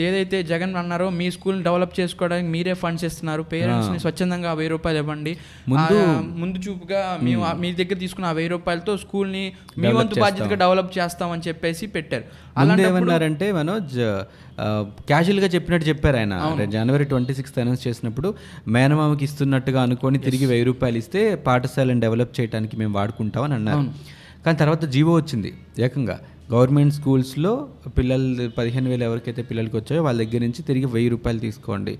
ఏదైతే 0.00 0.42
జగన్ 0.42 0.76
అన్నారో 0.76 1.10
మీ 1.10 1.30
స్కూల్ని 1.30 1.62
డెవలప్ 1.62 2.00
చేసుకోవడానికి 2.00 2.48
మీరే 2.48 2.74
ఫండ్స్ 2.74 3.04
ఇస్తున్నారు. 3.04 3.42
పేరెంట్స్ని 3.42 4.00
స్వచ్ఛందంగా 4.00 4.50
ఆ 4.50 4.54
వెయ్యి 4.54 4.70
రూపాయలు 4.70 4.98
ఇవ్వండి. 4.98 5.32
ముందు- 5.68 6.06
ముందు 6.38 6.58
చూపుగా 6.58 7.18
మేము 7.22 7.46
మీ 7.58 7.72
దగ్గర 7.72 7.94
తీసుకున్న 7.94 8.26
ఆ 8.26 8.32
వెయ్యి 8.32 8.50
రూపాయలతో 8.50 8.96
స్కూల్ని 8.96 9.44
మీ 9.78 9.88
వంతు 9.88 10.20
బాధ్యతగా 10.20 10.54
డెవలప్ 10.54 10.98
చేస్తామని 10.98 11.42
చెప్పేసి 11.48 11.86
పెట్టారు. 11.86 12.24
అలాంటప్పుడు 12.56 12.96
ఏమన్నారంటే 12.96 13.52
మనోజ్ 13.52 13.96
క్యాజువల్గా 15.06 15.46
చెప్పినట్టు 15.46 15.88
చెప్పారు 15.88 16.16
ఆయన. 16.16 16.64
జనవరి 16.64 17.04
ట్వంటీ 17.04 17.34
సిక్స్త్ 17.34 17.58
అనౌన్స్ 17.58 17.86
చేసినప్పుడు 17.86 18.34
మేనమామకి 18.68 19.24
ఇస్తున్నట్టుగా 19.24 19.82
అనుకొని 19.82 20.18
తిరిగి 20.18 20.46
వెయ్యి 20.46 20.64
రూపాయలు 20.64 20.98
ఇస్తే 20.98 21.34
పాఠశాలను 21.34 22.00
డెవలప్ 22.00 22.40
చేయడానికి 22.40 22.76
మేము 22.76 22.94
వాడుకుంటామని 22.94 23.54
అన్నారు. 23.54 24.14
కానీ 24.44 24.56
తర్వాత 24.62 24.84
జీవో 24.94 25.12
వచ్చింది 25.20 25.52
ఏకంగా. 25.86 26.16
గవర్నమెంట్ 26.52 26.94
స్కూల్స్లో 26.94 27.52
పిల్లలు 27.98 28.50
పదిహేను 28.58 28.88
వేలు 28.90 29.04
ఎవరికైతే 29.04 29.42
పిల్లలకి 29.50 29.76
వచ్చాయో 29.76 30.02
వాళ్ళ 30.02 30.18
దగ్గర 30.24 30.42
నుంచి 30.46 30.62
తిరిగి 30.68 30.88
వెయ్యి 30.96 31.10
రూపాయలు 31.10 31.40
తీసుకోండి 31.46 31.94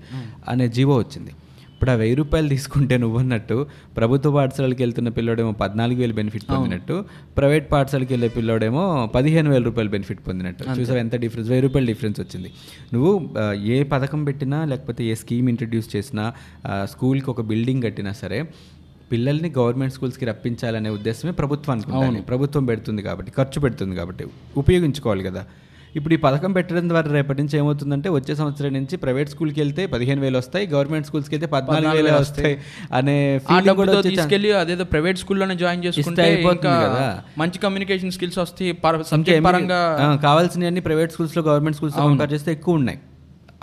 అనే 0.49 0.67
జీవో 0.77 0.95
వచ్చింది. 0.97 1.33
ఇప్పుడు 1.75 1.91
ఆ 1.91 1.95
వెయ్యి 2.01 2.15
రూపాయలు 2.15 2.47
తీసుకుంటే 2.47 2.95
నువ్వు 2.97 3.17
అన్నట్టు 3.19 3.55
ప్రభుత్వ 3.97 4.29
పాఠశాలకి 4.35 4.81
వెళ్తున్న 4.83 5.09
పిల్లోడేమో 5.17 5.51
పద్నాలుగు 5.61 5.99
వేలు 5.99 6.15
బెనిఫిట్ 6.19 6.45
పొందినట్టు 6.51 6.95
ప్రైవేట్ 7.37 7.65
పాఠశాలకి 7.71 8.11
వెళ్ళే 8.13 8.29
పిల్లోడేమో 8.35 8.83
పదిహేను 9.15 9.49
వేల 9.51 9.63
రూపాయలు 9.69 9.91
బెనిఫిట్ 9.95 10.21
పొందినట్టు. 10.27 10.63
చూసావు 10.79 10.99
ఎంత 10.99 11.15
డిఫరెన్స్ 11.23 11.49
వెయ్యి 11.49 11.65
రూపాయలు 11.67 11.87
డిఫరెన్స్ 11.91 12.19
వచ్చింది. 12.19 12.51
నువ్వు 12.93 13.11
ఏ 13.73 13.77
పథకం 13.93 14.23
పెట్టినా 14.23 14.59
లేకపోతే 14.65 15.03
ఏ 15.03 15.15
స్కీమ్ 15.23 15.49
ఇంట్రడ్యూస్ 15.53 15.89
చేసినా 15.95 16.25
స్కూల్కి 16.93 17.29
ఒక 17.29 17.41
బిల్డింగ్ 17.51 17.83
కట్టినా 17.83 18.13
సరే 18.21 18.39
పిల్లల్ని 19.11 19.49
గవర్నమెంట్ 19.57 19.93
స్కూల్స్కి 19.95 20.25
రప్పించాలనే 20.31 20.89
ఉద్దేశమే 20.97 21.33
ప్రభుత్వానికి 21.41 21.89
ఉండాలి. 21.91 22.21
ప్రభుత్వం 22.31 22.65
పెడుతుంది 22.71 23.01
కాబట్టి 23.07 23.31
ఖర్చు 23.37 23.59
పెడుతుంది 23.65 23.95
కాబట్టి 24.01 24.25
ఉపయోగించుకోవాలి 24.63 25.23
కదా. 25.29 25.43
ఇప్పుడు 25.99 26.13
ఈ 26.15 26.17
పథకం 26.23 26.51
పెట్టడం 26.55 26.85
ద్వారా 26.91 27.09
రేపటి 27.15 27.39
నుంచి 27.41 27.55
ఏమవుతుందంటే 27.59 28.09
వచ్చే 28.15 28.33
సంవత్సరం 28.39 28.71
నుంచి 28.77 28.95
ప్రైవేట్ 29.03 29.29
స్కూల్కి 29.33 29.59
వెళ్తే 29.63 29.83
పదిహేను 29.93 30.21
వేలు 30.23 30.37
వస్తాయి 30.41 30.65
గవర్నమెంట్ 30.73 31.07
స్కూల్స్కి 31.09 31.33
వెళ్తే 31.35 31.47
పద్నాలుగు 31.53 31.93
వేలే 31.97 32.11
వస్తాయి 32.23 32.55
అనే 32.99 33.15
తీసుకెళ్ళి 34.09 34.51
అదేదో 34.63 34.85
ప్రైవేట్ 34.93 35.19
స్కూల్లోనే 35.23 35.55
జాయిన్ 35.63 35.85
చేసుకుంటే 35.85 36.27
కదా. 36.65 37.07
మంచి 37.43 37.59
కమ్యూనికేషన్ 37.65 38.13
స్కిల్స్ 38.17 38.39
వస్తాయి 38.43 38.73
పరంగా 39.49 39.81
కావాల్సినవన్నీ 40.27 40.83
ప్రైవేట్ 40.89 41.13
స్కూల్స్లో 41.17 41.43
గవర్నమెంట్ 41.49 41.79
స్కూల్స్లో 41.79 42.03
కంపేర్ 42.09 42.33
చేస్తే 42.35 42.51
ఎక్కువ 42.57 42.81
ఉన్నాయి. 42.81 42.99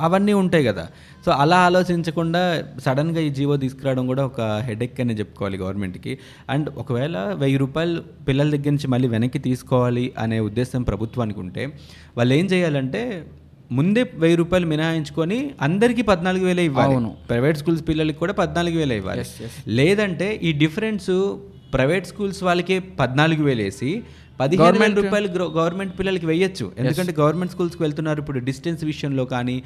అవన్నీ 0.02 0.32
ఉంటాయి 0.32 0.64
కదా. 0.64 0.88
సో 1.26 1.32
అలా 1.32 1.56
ఆలోచించకుండా 1.56 2.64
సడన్గా 2.84 3.20
ఈ 3.20 3.30
జీవో 3.30 3.56
తీసుకురావడం 3.56 4.06
కూడా 4.06 4.26
ఒక 4.26 4.40
హెడేక్ 4.40 5.00
అనే 5.00 5.14
చెప్పుకోవాలి 5.14 5.58
గవర్నమెంట్కి. 5.58 6.18
అండ్ 6.50 6.70
ఒకవేళ 6.78 7.18
వెయ్యి 7.34 7.58
రూపాయలు 7.58 8.02
పిల్లల 8.28 8.50
దగ్గర 8.50 8.70
నుంచి 8.70 8.88
మళ్ళీ 8.88 9.08
వెనక్కి 9.08 9.38
తీసుకోవాలి 9.38 10.12
అనే 10.18 10.40
ఉద్దేశం 10.40 10.82
ప్రభుత్వానికి 10.82 11.40
ఉంటే 11.40 11.72
వాళ్ళు 12.16 12.34
ఏం 12.34 12.46
చేయాలంటే 12.46 13.24
ముందే 13.72 14.02
వెయ్యి 14.14 14.36
రూపాయలు 14.36 14.66
మినహాయించుకొని 14.66 15.50
అందరికీ 15.60 16.02
పద్నాలుగు 16.02 16.44
వేలే 16.44 16.64
ఇవ్వాలి. 16.64 16.92
అవును. 16.92 17.16
ప్రైవేట్ 17.28 17.58
స్కూల్స్ 17.58 17.88
పిల్లలకి 17.88 18.18
కూడా 18.18 18.32
పద్నాలుగు 18.32 18.76
వేలే 18.76 18.96
ఇవ్వాలి. 18.96 19.24
లేదంటే 19.68 20.40
ఈ 20.42 20.52
డిఫరెన్స్ 20.52 21.36
ప్రైవేట్ 21.74 22.06
స్కూల్స్ 22.06 22.42
వాళ్ళకి 22.42 22.78
పద్నాలుగు 22.78 23.42
వేలు 23.42 23.62
వేసి 23.62 24.02
పదిహేను 24.40 24.78
వేల 24.82 24.94
రూపాయలు 25.00 25.28
గవర్నమెంట్ 25.58 25.92
పిల్లలకి 25.98 26.26
వెయ్యొచ్చు. 26.30 26.66
ఎందుకంటే 26.80 27.12
గవర్నమెంట్ 27.20 27.52
స్కూల్స్కి 27.54 27.82
వెళ్తున్నారు 27.84 28.20
ఇప్పుడు 28.22 28.38
డిస్టెన్స్ 28.48 28.82
విషయంలో 28.90 29.24
కానీ 29.34 29.56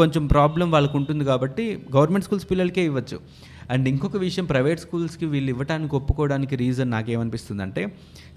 కొంచెం 0.00 0.22
ప్రాబ్లం 0.34 0.68
వాళ్ళకు 0.74 0.96
ఉంటుంది 1.00 1.24
కాబట్టి 1.30 1.64
గవర్నమెంట్ 1.96 2.26
స్కూల్స్ 2.26 2.46
పిల్లలకే 2.52 2.84
ఇవ్వచ్చు. 2.90 3.18
అండ్ 3.70 3.88
ఇంకొక 3.88 4.16
విషయం 4.18 4.44
ప్రైవేట్ 4.44 4.80
స్కూల్స్కి 4.80 5.26
వీళ్ళు 5.26 5.50
ఇవ్వడానికి 5.50 5.96
ఒప్పుకోవడానికి 5.96 6.56
రీజన్ 6.56 6.90
నాకేమనిపిస్తుంది 6.90 7.62
అంటే 7.62 7.84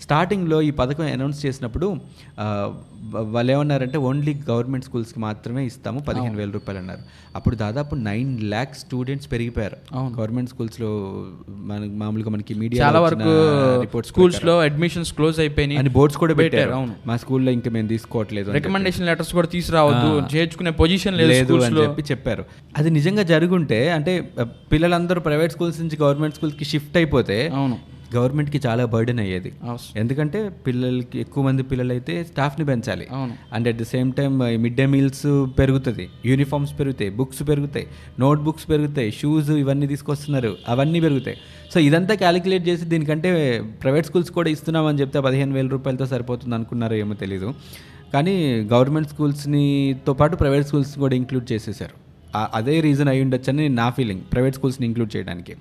స్టార్టింగ్లో 0.01 0.62
ఈ 0.62 0.72
పథకం 0.72 1.05
అనౌన్స్ 1.13 1.46
చేసినప్పుడు 1.46 1.88
వాళ్ళు 3.27 3.51
ఏమన్నారంటే 3.51 3.98
ఓన్లీ 4.03 4.34
గవర్నమెంట్ 4.50 4.86
స్కూల్స్కి 4.86 5.19
మాత్రమే 5.19 5.65
ఇస్తాము 5.65 6.00
పదిహేను 6.00 6.38
వేల 6.38 6.51
రూపాయలు 6.51 6.79
అన్నారు 6.79 7.03
అప్పుడు 7.36 7.55
దాదాపు 7.55 7.96
నైన్ 8.03 8.39
ల్యాక్స్ 8.43 8.79
స్టూడెంట్స్ 8.79 9.31
పెరిగిపోయారు. 9.31 9.77
గవర్నమెంట్ 10.15 10.50
స్కూల్స్లో 10.50 10.89
మన 11.65 11.79
మామూలుగా 11.93 12.29
మనకి 12.29 12.53
మీడియా 12.53 12.81
చాలా 12.86 13.00
వరకు 13.00 13.31
రిపోర్ట్స్ 13.81 14.12
స్కూల్స్లో 14.12 14.53
అడ్మిషన్స్ 14.62 15.13
క్లోజ్ 15.13 15.39
అయిపోయినాయి. 15.39 15.79
అని 15.79 15.89
బోర్డ్స్ 15.89 16.17
కూడా 16.17 16.34
పెట్టారు 16.36 16.72
అవును. 16.72 16.93
మా 17.05 17.17
స్కూల్లో 17.17 17.51
ఇంకా 17.51 17.72
మేము 17.72 17.88
తీసుకోవట్లేదు 17.88 18.51
రికమెండేషన్ 18.51 19.05
లెటర్స్ 19.05 19.34
కూడా 19.34 19.48
తీసుకురావద్దు 19.48 20.07
చేర్చుకునే 20.34 20.72
పొజిషన్ 20.77 21.17
లేదు 21.24 21.34
అని 21.60 21.75
చెప్పి 21.81 22.03
చెప్పారు. 22.12 22.46
అది 22.77 22.89
నిజంగా 22.91 23.24
జరుగుంటే 23.25 23.89
అంటే 23.89 24.13
ఆ, 24.39 24.46
పిల్లలందరూ 25.17 25.29
ప్రైవేట్ 25.29 25.53
స్కూల్స్ 25.53 25.79
నుంచి 25.81 25.97
గవర్నమెంట్ 26.01 26.36
స్కూల్స్కి 26.36 26.65
షిఫ్ట్ 26.65 26.97
అయిపోతే 26.97 27.38
అవును. 27.55 27.77
గవర్నమెంట్కి 28.15 28.62
చాలా 28.65 28.86
బర్డెన్ 28.86 29.19
అయ్యేది. 29.19 29.51
ఎందుకంటే 29.95 30.39
పిల్లలకి 30.67 31.19
ఎక్కువ 31.19 31.43
మంది 31.43 31.63
పిల్లలు 31.63 31.91
అయితే 31.91 32.24
స్టాఫ్ని 32.24 32.65
పెంచాలి. 32.65 33.07
అవును. 33.12 33.33
And 33.53 33.67
at 33.67 33.77
the 33.77 33.83
same 33.83 34.13
time 34.19 34.38
mid 34.63 34.75
day 34.75 34.86
meals 34.86 35.27
పెరుగుతుంది. 35.59 36.09
యూనిఫామ్స్ 36.25 36.74
పెరుగుతాయి 36.79 37.09
బుక్స్ 37.19 37.43
పెరుగుతాయి 37.50 37.88
నోట్ 38.19 38.41
బుక్స్ 38.41 38.69
పెరుగుతాయి 38.69 39.12
షూస్ 39.12 39.50
ఇవన్నీ 39.50 39.88
తీసుకొస్తున్నారు 39.88 40.55
అవన్నీ 40.69 41.00
పెరుగుతాయి. 41.00 41.38
సో 41.74 41.79
ఇదంతా 41.79 42.15
క్యాలిక్యులేట్ 42.15 42.67
చేసి 42.67 42.86
దీనికంటే 42.86 43.31
ప్రైవేట్ 43.83 44.05
స్కూల్స్ 44.05 44.31
కూడా 44.31 44.50
ఇస్తున్నామని 44.50 45.01
చెప్తే 45.01 45.19
పదిహేను 45.19 45.53
వేల 45.53 45.67
రూపాయలతో 45.67 46.05
సరిపోతుంది 46.05 46.55
అనుకున్నారో 46.55 46.95
ఏమో 46.95 47.13
తెలీదు. 47.13 47.53
కానీ 48.13 48.36
గవర్నమెంట్ 48.74 49.09
స్కూల్స్నితో 49.09 50.13
పాటు 50.13 50.36
ప్రైవేట్ 50.36 50.67
స్కూల్స్ 50.67 51.00
కూడా 51.00 51.15
ఇంక్లూడ్ 51.15 51.51
చేసేసారు. 51.51 52.06
అదే 52.36 52.79
రీజన్ 52.81 53.07
అయి 53.07 53.22
ఉండొచ్చని 53.22 53.69
నా 53.69 53.89
ఫీలింగ్ 53.89 54.22
ప్రైవేట్ 54.34 54.55
స్కూల్స్ని 54.55 54.88
ఇంక్లూడ్ 54.88 55.15
చేయడానికి. 55.15 55.55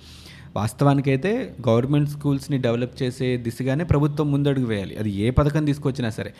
వాస్తవానికైతే 0.56 1.54
గవర్నమెంట్ 1.68 2.10
స్కూల్స్ని 2.10 2.58
డెవలప్ 2.58 3.02
చేసే 3.02 3.36
దిశగానే 3.36 3.84
ప్రభుత్వం 3.84 4.32
ముందడుగు 4.32 4.66
వేయాలి. 4.66 4.96
అది 4.96 5.10
ఏ 5.10 5.30
పథకం 5.30 5.64
తీసుకొచ్చినా 5.64 6.10
సరే. 6.10 6.30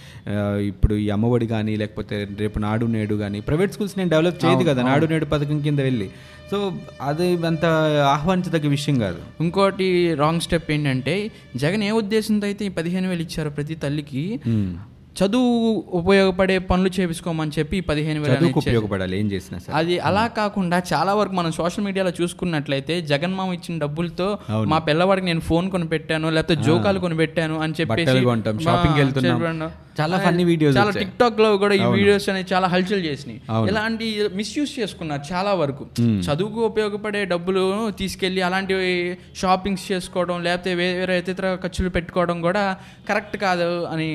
ఇప్పుడు 0.59 0.95
ఈ 0.95 1.11
అమ్మఒడి 1.11 1.47
కానీ 1.47 1.77
లేకపోతే 1.77 2.29
రేపు 2.39 2.59
నాడు 2.59 2.87
నేడు 2.87 3.15
కానీ 3.15 3.41
ప్రైవేట్ 3.41 3.73
స్కూల్స్ 3.73 3.99
నేను 3.99 4.11
డెవలప్ 4.11 4.45
చేయదు 4.45 4.65
కదా 4.65 4.83
నాడు 4.83 5.07
నేడు 5.07 5.25
పథకం 5.25 5.61
కింద 5.61 5.81
వెళ్ళి. 5.81 6.11
సో 6.51 6.73
అది 7.03 7.47
అంత 7.47 7.65
ఆహ్వానించదగ్గ 8.15 8.69
విషయం 8.69 8.99
కాదు. 8.99 9.21
ఇంకోటి 9.41 10.15
రాంగ్ 10.15 10.41
స్టెప్ 10.41 10.71
ఏంటంటే 10.71 11.31
జగన్ 11.57 11.83
ఏ 11.83 11.91
ఉద్దేశంతో 11.91 12.47
అయితే 12.47 12.65
ఈ 12.65 12.69
పదిహేను 12.69 13.09
వేలు 13.09 13.23
ఇచ్చారో 13.23 13.51
ప్రతి 13.51 13.75
తల్లికి 13.75 14.39
చదువు 15.17 15.51
ఉపయోగపడే 15.99 16.57
పనులు 16.67 16.91
చేపించుకోమని 16.97 17.53
చెప్పి 17.59 17.77
పదిహేను 17.81 18.21
వేలు. 18.23 18.33
ఉపయోగపడాలి 18.63 19.15
ఏం 19.19 19.27
చేసినా 19.33 19.59
అది 19.79 19.95
అలా 20.09 20.25
కాకుండా 20.37 20.79
చాలా 20.93 21.13
వరకు 21.15 21.35
మనం 21.35 21.53
సోషల్ 21.53 21.85
మీడియాలో 21.85 22.13
చూసుకున్నట్లయితే 22.19 22.97
జగన్ 23.11 23.35
మామ 23.35 23.53
ఇచ్చిన 23.53 23.77
డబ్బులతో 23.79 24.29
మా 24.67 24.79
పిల్లవాడికి 24.89 25.27
నేను 25.27 25.43
ఫోన్ 25.43 25.69
కొని 25.71 25.89
పెట్టాను 25.89 26.31
లేకపోతే 26.31 26.57
జోకాలు 26.69 27.01
కొని 27.01 27.17
పెట్టాను 27.17 27.57
అని 27.61 27.75
చెప్పేసి 27.81 28.07
కి 28.87 29.01
వెళ్తున్నాం. 29.03 29.39
చాలా 30.01 30.17
funny 30.25 30.45
videos 30.51 30.75
చాలా. 30.79 30.91
టిక్ 30.91 31.15
టాక్లో 31.21 31.57
కూడా 31.63 31.75
ఈ 31.75 31.85
వీడియోస్ 31.97 32.29
అనేవి 32.29 32.49
చాలా 32.55 32.67
హల్చల్ 32.75 33.05
చేసినాయి. 33.05 33.39
ఇలాంటి 33.71 34.07
మిస్యూజ్ 34.35 34.73
చేసుకున్నారు 34.81 35.23
చాలా 35.33 35.53
వరకు. 35.55 35.85
చదువుకు 36.27 36.61
ఉపయోగపడే 36.71 37.25
డబ్బులు 37.25 37.65
తీసుకెళ్ళి 38.01 38.43
అలాంటివి 38.49 38.91
షాపింగ్స్ 39.43 39.87
చేసుకోవడం 39.93 40.43
లేకపోతే 40.43 40.75
వేరే 40.75 40.99
వేరే 40.99 41.19
ఇతర 41.19 41.55
ఖర్చులు 41.63 41.89
పెట్టుకోవడం 41.89 42.41
కూడా 42.41 42.65
కరెక్ట్ 43.09 43.37
కాదు 43.37 43.69
అని 43.93 44.09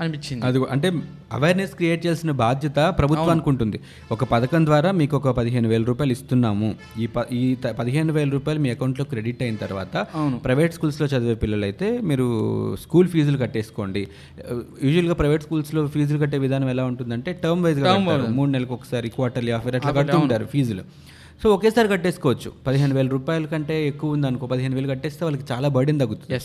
అనిపించింది. 0.00 0.42
అది 0.46 0.58
అంటే 0.70 0.88
అవేర్నెస్ 1.36 1.72
క్రియేట్ 1.78 2.00
చేయాల్సిన 2.04 2.32
బాధ్యత 2.42 2.78
ప్రభుత్వానికి 2.98 3.48
ఉంటుంది 3.52 3.78
ఒక 4.14 4.24
పథకం 4.24 4.62
ద్వారా 4.66 4.90
మీకు 5.00 5.14
ఒక 5.16 5.30
పదిహేను 5.38 5.68
వేల 5.68 5.84
రూపాయలు 5.90 6.12
ఇస్తున్నాము. 6.12 6.68
ఈ 7.02 7.06
ప 7.06 7.24
ఈ 7.40 7.42
పదిహేను 7.80 8.12
వేల 8.12 8.28
రూపాయలు 8.36 8.60
మీ 8.60 8.70
అకౌంట్లో 8.70 9.04
క్రెడిట్ 9.04 9.42
అయిన 9.42 9.56
తర్వాత 9.64 10.06
ప్రైవేట్ 10.44 10.74
స్కూల్స్లో 10.76 11.06
చదివే 11.06 11.34
పిల్లలైతే 11.34 11.88
మీరు 12.10 12.28
స్కూల్ 12.84 13.08
ఫీజులు 13.08 13.38
కట్టేసుకోండి. 13.44 14.02
యూజువల్గా 14.86 15.16
ప్రైవేట్ 15.20 15.44
స్కూల్స్లో 15.48 15.82
ఫీజులు 15.96 16.20
కట్టే 16.24 16.40
విధానం 16.46 16.70
ఎలా 16.74 16.86
ఉంటుందంటే 16.92 17.32
టర్మ్ 17.44 17.64
వైజ్గా 17.66 17.94
మూడు 18.38 18.50
నెలలకు 18.50 18.74
ఒకసారి 18.78 19.10
క్వార్టర్లీ 19.18 19.54
ఆఫర్ 19.58 19.76
అట్లా 19.80 19.94
కడుతూ 20.00 20.18
ఉంటారు 20.24 20.48
ఫీజులు 20.54 20.84
సో 21.42 21.48
ఒకేసారి 21.54 21.88
కట్టేసుకోవచ్చు. 21.88 22.50
పదిహేను 22.66 22.94
వేల 22.94 23.08
రూపాయల 23.16 23.46
కంటే 23.52 23.74
ఎక్కువ 23.88 24.14
ఉంది 24.14 24.26
అనుకో 24.26 24.46
పదిహేను 24.52 24.74
వేలు 24.74 24.88
కట్టేస్తే 24.92 25.22
వాళ్ళకి 25.24 25.44
చాలా 25.52 25.68
బర్డెన్ 25.76 26.00
తగ్గుతుంది. 26.02 26.38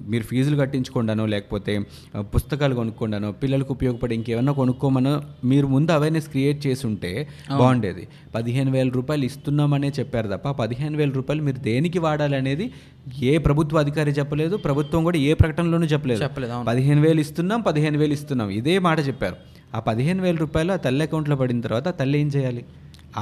మీరు 0.00 0.24
ఫీజులు 0.24 0.56
కట్టించుకోండానో 0.56 1.26
లేకపోతే 1.26 1.80
పుస్తకాలు 2.18 2.74
కొనుక్కోండానో 2.74 3.32
పిల్లలకు 3.32 3.72
ఉపయోగపడే 3.72 4.14
ఇంకేమన్నా 4.14 4.52
కొనుక్కోమనో 4.52 5.22
మీరు 5.44 5.66
ముందు 5.66 5.92
అవేర్నెస్ 5.92 6.28
క్రియేట్ 6.28 6.66
చేసి 6.66 6.86
ఉంటే 6.86 7.28
బాగుండేది. 7.58 8.08
పదిహేను 8.34 8.70
వేల 8.70 8.88
రూపాయలు 8.88 9.24
ఇస్తున్నామనే 9.24 9.88
చెప్పారు 9.88 10.28
తప్ప 10.28 10.50
పదిహేను 10.50 10.96
వేల 10.96 11.10
రూపాయలు 11.10 11.42
మీరు 11.42 11.56
దేనికి 11.56 11.98
వాడాలి 11.98 12.36
అనేది 12.36 12.70
ఏ 13.22 13.38
ప్రభుత్వ 13.38 13.78
అధికారి 13.78 14.10
చెప్పలేదు 14.10 14.56
ప్రభుత్వం 14.56 15.04
కూడా 15.04 15.18
ఏ 15.18 15.34
ప్రకటనలోనూ 15.34 15.86
చెప్పలేదు. 15.86 16.22
చెప్పలేదు. 16.22 16.64
పదిహేను 16.64 17.00
వేలు 17.00 17.20
ఇస్తున్నాం 17.20 17.60
పదిహేను 17.60 17.98
వేలు 17.98 18.12
ఇస్తున్నాం 18.12 18.50
ఇదే 18.50 18.78
మాట 18.78 19.06
చెప్పారు. 19.06 19.36
ఆ 19.74 19.80
పదిహేను 19.80 20.22
వేల 20.22 20.36
రూపాయలు 20.36 20.72
ఆ 20.72 20.76
తల్లి 20.76 21.02
అకౌంట్లో 21.02 21.36
పడిన 21.36 21.60
తర్వాత 21.60 21.88
ఆ 21.88 21.90
తల్లి 21.90 22.18
ఏం 22.18 22.28
చేయాలి? 22.28 22.64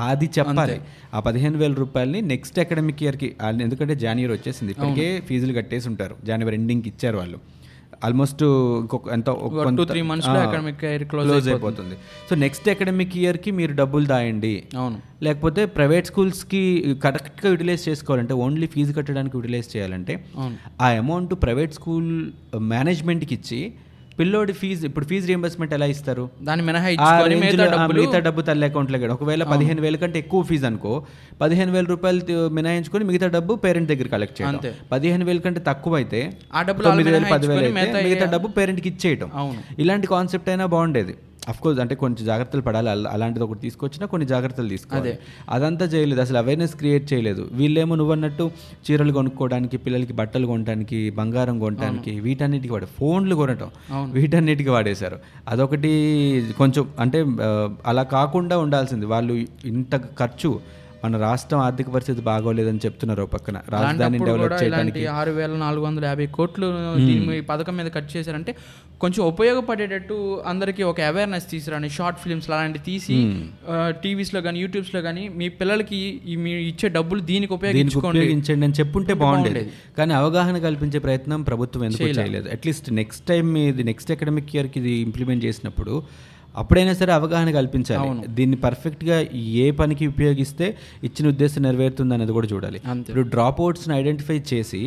అది 0.04 0.30
చెప్పాలి. 0.38 0.78
ఆ 1.14 1.20
పదిహేను 1.26 1.58
వేల 1.58 1.74
రూపాయలని 1.82 2.22
నెక్స్ట్ 2.32 2.58
అకాడమిక్ 2.58 3.02
ఇయర్కి 3.02 3.28
ఎందుకంటే 3.66 3.94
జనవరి 3.94 4.32
వచ్చేసింది. 4.32 4.72
ఇప్పటికే 4.72 5.08
ఫీజులు 5.28 5.52
కట్టేసి 5.52 5.88
ఉంటారు 5.88 6.16
జనవరి 6.24 6.56
ఎండింగ్కి 6.56 6.88
ఇచ్చారు 6.88 7.18
వాళ్ళు. 7.18 7.38
ఆల్మోస్ట్ 8.04 8.42
ఇంకొక 8.80 9.08
ఎంత 9.12 9.28
two 9.76 9.84
three 9.90 10.00
months 10.08 10.28
academic 10.28 10.82
year 10.84 11.04
close 11.04 11.48
అయిపోతుంది. 11.48 11.94
సో 12.30 12.36
నెక్స్ట్ 12.36 12.68
అకాడమిక్ 12.68 13.14
ఇయర్కి 13.16 13.50
మీరు 13.50 13.72
డబ్బులు 13.72 14.06
దాయండి. 14.06 14.52
అవును. 14.78 14.98
లేకపోతే 15.22 15.64
ప్రైవేట్ 15.78 16.06
స్కూల్స్కి 16.06 16.62
కరెక్ట్గా 17.04 17.50
యూటిలైజ్ 17.50 17.88
చేసుకోవాలంటే 17.88 18.34
ఓన్లీ 18.34 18.66
ఫీజు 18.66 18.92
కట్టడానికి 18.92 19.36
యూటిలైజ్ 19.36 19.68
చేయాలంటే. 19.76 20.16
ఆ 20.80 20.88
అమౌంట్ 21.02 21.34
ప్రైవేట్ 21.42 21.74
స్కూల్ 21.74 22.10
మేనేజ్మెంట్కి 22.74 23.34
ఇచ్చి 23.34 23.60
పిల్లోడి 24.18 24.52
ఫీజు 24.60 24.82
ఇప్పుడు 24.88 25.06
ఫీజు 25.08 25.26
రియంబర్స్మెంట్ 25.30 25.72
ఎలా 25.76 25.86
ఇస్తారు? 25.94 26.22
మినహాయించుకొని 26.68 27.34
range 27.34 27.42
మిగతా 27.96 28.18
డబ్బు 28.26 28.42
తల్లి 28.48 28.66
అకౌంట్లో 28.68 28.98
కూడా 29.02 29.14
ఒకవేళ 29.16 29.42
పదిహేను 29.52 29.80
వేల 29.84 29.96
కంటే 30.02 30.18
ఎక్కువ 30.24 30.40
ఫీజు 30.50 30.66
అనుకో 30.70 30.92
పదిహేను 31.42 31.72
వేల 31.76 31.86
రూపాయలు 31.92 32.38
మినాయించుకొని 32.58 33.04
మిగతా 33.10 33.28
డబ్బు 33.36 33.52
పేరెంట్ 33.64 33.88
దగ్గర 33.92 34.08
కలెక్ట్ 34.14 34.36
చేయడం. 34.40 34.60
పదిహేను 34.94 35.24
వేల 35.30 35.40
కంటే 35.46 35.62
తక్కువ 35.70 35.94
అయితే 36.00 36.20
ఆ 36.58 36.62
డబ్బులు 36.68 36.86
తొమ్మిది 36.88 37.10
వేలు 37.14 37.24
వాళ్ళు 37.24 37.34
పదివేలు 37.36 37.60
మినహాయించుకొని 37.68 38.08
మిగతా 38.10 38.28
డబ్బు 38.36 38.50
పేరెంట్కి 38.58 38.90
ఇచ్చేయటం. 38.92 39.30
ఇలాంటి 39.84 40.08
కాన్సెప్ట్ 40.14 40.50
అయినా 40.54 40.66
బాగుండేది. 40.76 41.14
కోర్స్ 41.52 41.80
అంటే 41.80 41.94
కొంచెం 41.94 42.26
జాగ్రత్తలు 42.26 42.62
పడాలి. 42.62 42.90
అలా- 42.90 43.12
అలాంటిది 43.12 43.44
ఒకటి 43.44 43.60
తీసుకొచ్చినా 43.60 44.06
కొన్ని 44.06 44.26
జాగ్రత్తలు 44.26 44.68
తీసుకోవాలి. 44.68 45.08
అదంతా 45.50 45.84
చేయలేదు. 45.84 46.20
అసలు 46.20 46.38
అవేర్నెస్ 46.38 46.76
క్రియేట్ 46.76 47.12
చేయలేదు. 47.12 47.48
వీళ్ళేమో 47.52 47.94
నువ్వన్నట్టు 47.94 48.50
చీరలు 48.90 49.12
కొనుక్కోవడానికి 49.12 49.76
పిల్లలకి 49.76 50.12
బట్టలు 50.12 50.46
కొనడానికి 50.46 51.10
బంగారం 51.10 51.58
కొనడానికి 51.58 52.20
వీటన్నిటికి 52.20 52.72
వాడే 52.72 52.86
ఫోన్లు 52.86 53.34
కొనటం 53.34 53.70
వీటన్నిటికి 54.12 54.70
వాడేశారు. 54.70 55.18
అదొకటి 55.48 55.86
కొంచెం 56.58 56.90
అంటే 57.00 57.26
అలా 57.86 58.02
కాకుండా 58.02 58.58
ఉండాల్సింది. 58.58 59.06
వాళ్ళు 59.06 59.34
ఇంత 59.64 59.96
ఖర్చు 59.96 60.60
మన 61.04 61.18
రాష్ట్రం 61.26 61.60
ఆర్థిక 61.66 61.88
పరిస్థితి 61.94 62.20
బాగోలేదని 62.28 62.80
చెప్తున్నారు 62.84 63.24
పక్కన. 63.34 63.56
రాజధాని 63.74 64.18
డెవలప్ 64.28 64.56
చేయడానికి 64.62 65.02
ఆరు 65.18 65.32
వేల 65.38 65.52
నాలుగు 65.64 65.84
వందల 65.86 66.04
యాభై 66.10 66.26
కోట్లు 66.36 66.68
దీని 67.06 67.40
పథకం 67.50 67.76
మీద 67.80 67.88
ఖర్చు 67.96 68.12
చేశారంటే 68.16 68.52
కొంచెం 69.02 69.22
ఉపయోగపడేటట్టు 69.32 70.16
అందరికీ 70.52 70.82
ఒక 70.90 71.00
అవేర్నెస్ 71.10 71.46
తీసుకురాని 71.52 71.90
షార్ట్ 71.96 72.20
ఫిల్మ్స్ 72.24 72.48
అలాంటివి 72.50 72.84
తీసి 72.90 73.16
టీవీస్లో 74.04 74.40
కానీ 74.46 74.58
యూట్యూబ్స్లో 74.64 75.02
కానీ 75.08 75.24
మీ 75.40 75.48
పిల్లలకి 75.60 76.00
మీరు 76.46 76.62
ఇచ్చే 76.72 76.88
డబ్బులు 76.98 77.20
దీనికి 77.20 77.34
దీనికి 77.36 77.54
ఉపయోగించుకోండి. 77.58 78.18
ఉపయోగించండి 78.18 78.64
అని 78.66 78.76
చెప్పుంటే 78.80 79.14
బాగుండేది. 79.24 79.64
కానీ 79.98 80.12
అవగాహన 80.20 80.56
కల్పించే 80.68 80.98
ప్రయత్నం 81.06 81.42
ప్రభుత్వం 81.50 81.82
ఎందుకు 81.88 82.08
చేయలేదు. 82.18 82.48
అట్లీస్ట్ 82.56 82.88
నెక్స్ట్ 83.00 83.24
టైం 83.32 83.46
ఇది 83.70 83.84
నెక్స్ట్ 83.90 84.10
అకాడమిక్ 84.14 84.50
ఇయర్కి 84.56 84.78
ఇది 84.82 84.94
ఇంప్లిమెంట్ 85.08 85.44
చేసినప్పుడు 85.48 85.94
అప్పుడైనా 86.60 86.92
సరే 86.92 87.12
అవగాహన 87.12 87.50
కల్పించాలి. 87.50 88.00
దీన్ని 88.36 88.56
పర్ఫెక్ట్గా 88.56 89.16
ఏ 89.64 89.70
పనికి 89.70 90.06
ఉపయోగిస్తే 90.06 90.66
ఇచ్చిన 91.04 91.28
ఉద్దేశం 91.28 91.62
నెరవేరుతుంది 91.62 92.14
అనేది 92.14 92.32
కూడా 92.32 92.48
చూడాలి. 92.52 92.78
ఇప్పుడు 93.10 93.28
డ్రాప్ 93.34 93.60
అవుట్స్ని 93.60 93.94
ఐడెంటిఫై 94.00 94.42
చేసి 94.52 94.82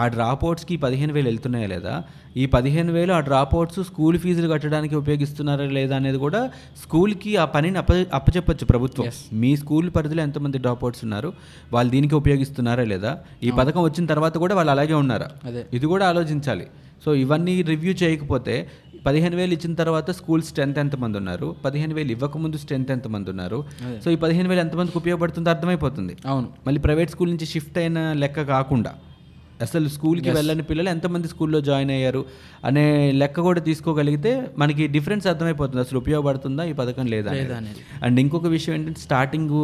ఆ 0.00 0.08
డ్రాప్ 0.08 0.44
అవుట్స్కి 0.44 0.76
పదిహేను 0.76 1.12
వేలు 1.12 1.28
వెళ్తున్నాయా 1.28 1.66
లేదా? 1.66 1.94
ఈ 2.36 2.46
పదిహేను 2.46 2.92
వేలు 2.92 3.12
ఆ 3.12 3.20
డ్రాప్ 3.20 3.54
అవుట్స్ 3.54 3.80
స్కూల్ 3.80 4.18
ఫీజులు 4.18 4.48
కట్టడానికి 4.52 4.94
ఉపయోగిస్తున్నారా 4.94 5.64
లేదా 5.64 5.96
అనేది 5.96 6.18
కూడా 6.18 6.40
స్కూల్కి 6.82 7.36
ఆ 7.36 7.44
పనిని 7.44 7.78
అప్ప 7.78 7.92
అప్పచెప్పచ్చు 8.12 8.64
ప్రభుత్వం. 8.66 9.06
మీ 9.32 9.56
స్కూల్ 9.56 9.90
పరిధిలో 9.90 10.22
ఎంతమంది 10.22 10.58
డ్రాప్ 10.58 10.84
అవుట్స్ 10.84 11.04
ఉన్నారు? 11.04 11.32
వాళ్ళు 11.72 11.92
దీనికి 11.92 12.14
ఉపయోగిస్తున్నారా 12.14 12.84
లేదా? 12.84 13.12
ఈ 13.42 13.50
పథకం 13.60 13.82
వచ్చిన 13.82 14.06
తర్వాత 14.06 14.38
కూడా 14.38 14.54
వాళ్ళు 14.54 14.72
అలాగే 14.72 14.94
ఉన్నారా. 14.94 15.28
ఇది 15.72 15.86
కూడా 15.86 16.06
ఆలోచించాలి. 16.08 16.66
సో 17.04 17.14
ఇవన్నీ 17.14 17.62
రివ్యూ 17.62 17.92
చేయకపోతే 18.02 18.68
పదిహేను 19.06 19.36
వేలు 19.36 19.52
ఇచ్చిన 19.52 19.74
తర్వాత 19.74 20.10
స్కూల్ 20.10 20.42
స్ట్రెంత్ 20.42 20.78
ఎంతమంది 20.78 21.18
ఉన్నారు? 21.18 21.56
పదిహేను 21.64 21.94
వేలు 21.94 22.10
ఇవ్వకముందు 22.10 22.56
స్ట్రెంత్ 22.56 22.90
ఎంతమంది 22.90 23.30
ఉన్నారు? 23.30 23.64
సో 24.04 24.10
ఈ 24.10 24.16
పదిహేను 24.16 24.48
వేలు 24.48 24.60
ఎంతమందికి 24.60 24.98
ఉపయోగపడుతుందో 24.98 25.50
అర్థమైపోతుంది. 25.50 26.16
అవును. 26.26 26.48
మళ్ళీ 26.66 26.80
ప్రైవేట్ 26.80 27.10
స్కూల్ 27.10 27.30
నుంచి 27.30 27.46
షిఫ్ట్ 27.46 27.78
అయిన 27.78 28.12
లెక్క 28.12 28.42
కాకుండా 28.42 28.94
అసలు 29.62 29.88
స్కూల్కి 29.88 30.30
వెళ్ళని 30.30 30.62
పిల్లలు 30.62 30.88
ఎంతమంది 30.88 31.28
స్కూల్లో 31.28 31.60
జాయిన్ 31.60 31.90
అయ్యారు 31.90 32.24
అనే 32.64 32.84
లెక్క 33.12 33.40
కూడా 33.40 33.60
తీసుకోగలిగితే 33.60 34.32
మనకి 34.58 34.86
డిఫరెన్స్ 34.86 35.26
అర్థమైపోతుంది. 35.26 35.80
అసలు 35.80 35.98
ఉపయోగపడుతుందా 35.98 36.64
ఈ 36.64 36.72
పథకం 36.72 37.06
లేదా. 37.06 37.30
అండ్ 38.02 38.20
ఇంకొక 38.20 38.46
విషయం 38.46 38.74
ఏంటంటే 38.74 39.00
స్టార్టింగ్ 39.00 39.54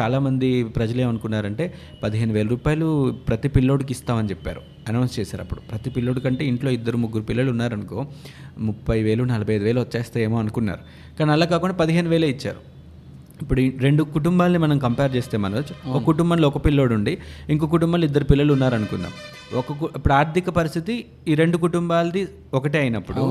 చాలామంది 0.00 0.64
ప్రజలు 0.64 1.00
ఏమనుకున్నారంటే 1.00 1.74
పదిహేను 2.02 2.32
వేల 2.32 2.48
రూపాయలు 2.48 2.88
ప్రతి 3.28 3.48
పిల్లోడికి 3.56 3.92
ఇస్తామని 3.92 4.30
చెప్పారు. 4.30 4.62
అనౌన్స్ 4.88 5.14
చేశారు 5.20 5.42
అప్పుడు. 5.42 5.60
ప్రతి 5.60 5.90
పిల్లోడి 5.90 6.20
కంటే 6.20 6.44
ఇంట్లో 6.44 6.70
ఇద్దరు 6.70 6.96
ముగ్గురు 6.96 7.22
పిల్లలు 7.22 7.50
ఉన్నారనుకో 7.50 8.06
ముప్పై 8.58 9.02
వేలు 9.02 9.24
నలభై 9.24 9.54
ఐదు 9.54 9.64
వేలు 9.64 9.80
వచ్చేస్తాయేమో 9.80 10.38
అనుకున్నారు. 10.38 10.82
కానీ 11.18 11.30
అలా 11.30 11.46
కాకుండా 11.46 11.74
పదిహేను 11.74 12.08
వేలే 12.08 12.30
ఇచ్చారు. 12.30 12.77
ఇప్పుడు 13.40 13.60
రెండు 13.60 14.02
కుటుంబాలని 14.02 14.58
మనం 14.58 14.78
కంపేర్ 14.78 15.16
చేస్తే 15.16 15.36
మనోజ్ 15.36 15.88
ఒక 15.88 16.04
కుటుంబంలో 16.04 16.48
ఒక 16.48 16.64
పిల్లోడు 16.66 16.94
ఉండి 16.94 17.18
ఇంకో 17.50 17.66
కుటుంబంలో 17.66 18.06
ఇద్దరు 18.06 18.24
పిల్లలు 18.24 18.52
ఉన్నారనుకుందాం 18.52 19.12
ఒక 19.58 19.66
ఇప్పుడు 19.96 20.14
ఆర్థిక 20.14 20.50
పరిస్థితి 20.50 21.06
ఈ 21.28 21.34
రెండు 21.34 21.56
కుటుంబాలది 21.56 22.28
ఒకటే 22.54 22.78
అయినప్పుడు 22.78 23.22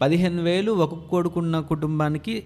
పదిహేను 0.00 0.42
వేలు 0.42 0.72
ఒక 0.72 0.94
కొడుకున్న 0.94 1.60
కుటుంబానికి 1.60 2.42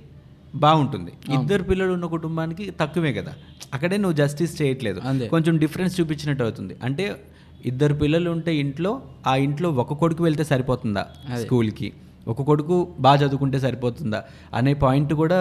బాగుంటుంది. 0.54 1.12
ఇద్దరు 1.35 1.62
పిల్లలు 1.62 1.92
ఉన్న 1.92 2.06
కుటుంబానికి 2.06 2.64
తక్కువే 2.80 3.12
కదా. 3.12 3.33
అక్కడే 3.75 3.97
నువ్వు 3.97 4.16
జస్టిస్ 4.16 4.62
చేయట్లేదు. 4.62 5.00
కొంచెం 5.28 5.56
డిఫరెన్స్ 5.59 6.00
చూపించినట్టు 6.00 6.42
అవుతుంది. 6.42 6.76
అంటే 6.83 7.16
ఇద్దరు 7.64 7.94
పిల్లలు 7.94 8.30
ఉంటే 8.30 8.56
ఇంట్లో 8.56 9.02
ఆ 9.26 9.37
ఇంట్లో 9.37 9.71
ఒక 9.71 9.92
కొడుకు 9.92 10.25
వెళ్తే 10.25 10.44
సరిపోతుందా 10.44 11.06
స్కూల్కి 11.42 11.92
ఒక 12.28 12.43
కొడుకు 12.43 12.76
బాగా 12.99 13.19
చదువుకుంటే 13.21 13.59
సరిపోతుందా 13.59 14.21
అనే 14.54 14.73
పాయింట్ 14.75 15.12
కూడా 15.14 15.38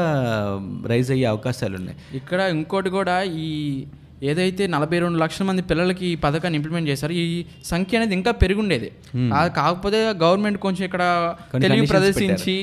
రైజ్ 0.86 1.12
అయ్యే 1.12 1.26
అవకాశాలు 1.26 1.76
ఉన్నాయి 1.76 1.98
ఇక్కడ 2.16 2.42
ఇంకోటి 2.54 2.90
కూడా 2.90 3.16
ఈ 3.24 3.50
ఏదైతే 4.32 4.64
నలభై 4.74 4.98
రెండు 5.04 5.18
లక్షల 5.24 5.44
మంది 5.48 5.62
పిల్లలకి 5.70 6.06
ఈ 6.06 6.16
పథకాన్ని 6.26 6.58
ఇంప్లిమెంట్ 6.60 6.88
చేశారు 6.90 7.14
ఈ 7.22 7.24
సంఖ్య 7.72 7.98
అనేది 8.00 8.16
ఇంకా 8.20 8.32
పెరుగుండేది. 8.42 8.90
కాకపోతే 9.58 10.00
గవర్నమెంట్ 10.24 10.60
కొంచెం 10.66 10.84
ఇక్కడ 10.90 11.04
తెలివి 11.64 11.88
ప్రదర్శించి. 11.94 12.56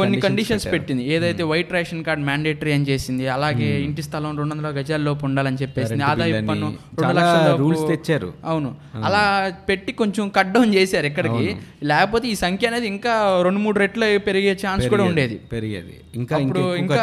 కొన్ని 0.00 0.20
కండిషన్స్. 0.26 0.66
పెట్టింది. 0.74 1.04
ఏదైతే 1.14 1.42
వైట్ 1.52 1.72
రేషన్ 1.76 2.02
కార్డ్ 2.08 2.24
మ్యాండేటరీ 2.28 2.72
అని 2.76 2.86
చేసింది 2.90 3.24
అలాగే 3.36 3.70
ఇంటి 3.86 4.02
స్థలం 4.08 4.36
రెండు 4.40 4.54
వందల 4.54 4.70
గజాల 4.78 5.00
లోపు 5.08 5.24
ఉండాలని 5.28 5.58
చెప్పేసింది 5.62 6.02
Current 6.02 6.24
ఆదాయ 6.24 6.40
పన్ను 6.50 6.68
రెండు 7.02 7.14
లక్షల 7.18 7.56
rules 7.62 7.82
తెచ్చారు. 7.90 8.30
అవును. 8.52 8.70
అలా 9.08 9.22
పెట్టి 9.68 9.92
కొంచెం 10.00 10.24
కట్ 10.36 10.52
డౌన్ 10.54 10.72
చేశారు 10.78 11.06
ఎక్కడికి. 11.10 11.46
లేకపోతే 11.90 12.28
ఈ 12.32 12.34
సంఖ్య 12.44 12.72
అనేది 12.72 12.88
ఇంకా 12.94 13.12
రెండు 13.46 13.60
మూడు 13.66 13.78
రెట్లు 13.84 14.06
పెరిగే 14.28 14.52
ఛాన్స్ 14.64 14.86
కూడా 14.94 15.04
ఉండేది. 15.10 15.36
పెరిగేది. 15.52 15.94
ఇంకా 16.20 16.34
అప్పుడు 16.36 16.64
ఇంకా. 16.82 17.02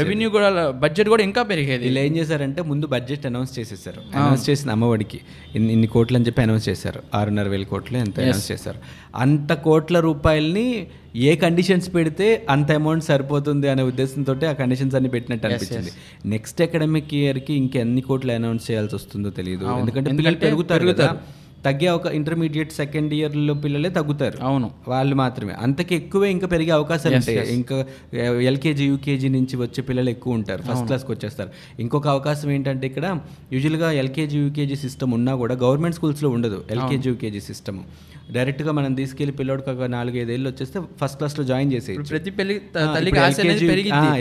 రెవెన్యూ 0.00 0.30
కూడా 0.36 0.48
బడ్జెట్ 0.84 1.08
కూడా 1.14 1.22
ఇంకా 1.28 1.42
పెరిగేది. 1.52 1.84
వీళ్ళు 1.84 2.00
ఏం 2.08 2.16
చేశారంటే 2.20 2.62
ముందు 2.72 2.86
బడ్జెట్ 2.94 3.26
అనౌన్స్ 3.30 3.47
చేసేసారు. 3.58 4.00
అనౌన్స్ 4.14 4.50
చేసిన 4.50 4.70
అమ్మఒడికి. 4.70 5.20
ఇన్ని 5.54 5.72
ఇన్ని 5.72 5.86
కోట్లు 5.86 6.16
అని 6.16 6.26
చెప్పి 6.26 6.42
అనౌన్స్ 6.42 6.68
చేశారు. 6.68 7.02
ఆరున్నర 7.14 7.48
వేల 7.48 7.62
కోట్లు 7.62 7.96
ఎంత 7.96 8.20
అనౌన్స్ 8.20 8.52
చేశారు. 8.52 8.78
అంత 9.14 9.52
కోట్ల 9.52 10.00
రూపాయలని 10.00 10.86
ఏ 11.16 11.36
కండిషన్స్ 11.36 11.94
పెడితే 11.94 12.46
అంత 12.50 12.72
అమౌంట్ 12.72 13.04
సరిపోతుంది 13.04 13.68
అనే 13.68 13.82
ఉద్దేశంతో 13.82 14.34
ఆ 14.48 14.52
కండిషన్స్ 14.52 14.94
అన్ని 14.94 15.10
పెట్టినట్టు 15.10 15.46
అనిపించింది. 15.46 15.90
నెక్స్ట్ 16.26 16.62
అకాడమిక్ 16.62 17.14
ఇయర్కి 17.14 17.54
ఇంకెన్ని 17.54 18.00
కోట్లు 18.00 18.32
అనౌన్స్ 18.32 18.70
చేయాల్సి 18.70 18.94
వస్తుందో 18.94 19.30
తెలియదు 19.30 19.64
ఎందుకంటే 19.78 20.10
పిల్లలు 20.10 20.36
పెరుగుతారు 20.36 21.18
తగ్గే 21.68 21.88
ఒక 21.88 22.06
ఇంటర్మీడియట్ 22.06 22.72
సెకండ్ 22.72 23.14
ఇయర్లో 23.14 23.54
పిల్లలే 23.54 23.90
తగ్గుతారు. 23.90 24.38
అవును. 24.42 24.70
వాళ్ళు 24.88 25.14
మాత్రమే. 25.14 25.52
అంతకి 25.52 25.94
ఎక్కువే 25.94 26.30
ఇంకా 26.30 26.46
పెరిగే 26.46 26.70
అవకాశాలు 26.70 27.16
ఉంటాయి. 27.16 27.54
ఇంకా 27.54 27.86
ఎల్కేజీ 28.42 28.84
యూకేజీ 28.84 29.28
నుంచి 29.28 29.56
వచ్చే 29.56 29.82
పిల్లలు 29.82 30.10
ఎక్కువ 30.10 30.34
ఉంటారు. 30.34 30.62
ఫస్ట్ 30.62 30.86
క్లాస్కి 30.86 31.12
వచ్చేస్తారు. 31.12 31.50
ఇంకొక 31.80 32.08
అవకాశం 32.08 32.50
ఏంటంటే 32.50 32.86
ఇక్కడ 32.86 33.18
యూజువల్గా 33.52 33.90
ఎల్కేజీ 33.92 34.38
యూకేజీ 34.38 34.76
సిస్టమ్ 34.76 35.14
ఉన్నా 35.14 35.34
కూడా 35.34 35.54
గవర్నమెంట్ 35.54 35.96
స్కూల్స్లో 35.96 36.30
ఉండదు. 36.30 36.64
ఎల్కేజీ 36.70 37.08
యూకేజీ 37.08 37.40
సిస్టమ్ 37.40 37.78
డైరెక్ట్గా 38.32 38.72
మనం 38.72 38.94
తీసుకెళ్ళి 38.94 39.36
పిల్లోడికి 39.36 39.70
ఒక 39.70 39.82
నాలుగైదేళ్ళు 39.82 40.48
వచ్చేస్తే 40.50 40.80
ఫస్ట్ 41.00 41.16
క్లాస్లో 41.16 41.44
జాయిన్ 41.44 41.72
చేసేయచ్చు. 41.72 42.02
ప్రతి 42.02 42.30
పెళ్ళి 42.30 42.60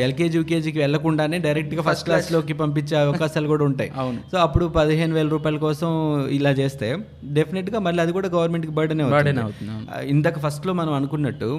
ఎల్కేజీ 0.02 0.38
యూకేజీకి 0.38 0.80
వెళ్ళకుండానే 0.80 1.38
డైరెక్ట్గా 1.38 1.82
ఫస్ట్ 1.82 2.04
క్లాస్లోకి 2.04 2.54
పంపించే 2.54 2.98
అవకాశాలు 2.98 3.48
కూడా 3.48 3.66
ఉంటాయి. 3.66 3.92
అవును. 3.96 4.20
సో 4.32 4.38
అప్పుడు 4.38 4.66
పదిహేను 4.66 5.14
వేల 5.14 5.28
రూపాయల 5.28 5.58
కోసం 5.58 5.88
ఇలా 6.30 6.52
చేస్తే 6.52 6.98
డెఫినెట్గా 7.38 7.80
మళ్ళీ 7.88 8.00
అది 8.04 8.12
కూడా 8.18 8.30
గవర్నమెంట్కి 8.36 8.74
బర్డెన్ 8.80 9.02
Burden 9.14 9.40
అవుతుంది. 9.44 9.72
ఇందాక 10.14 10.38
ఫస్ట్లో 10.46 10.74
మనం 10.82 10.94
అనుకున్నట్టు 11.00 11.50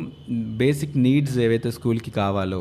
బేసిక్ 0.63 0.97
నీడ్స్ 1.07 1.39
ఏవైతే 1.47 1.71
స్కూల్కి 1.77 2.13
కావాలో 2.21 2.61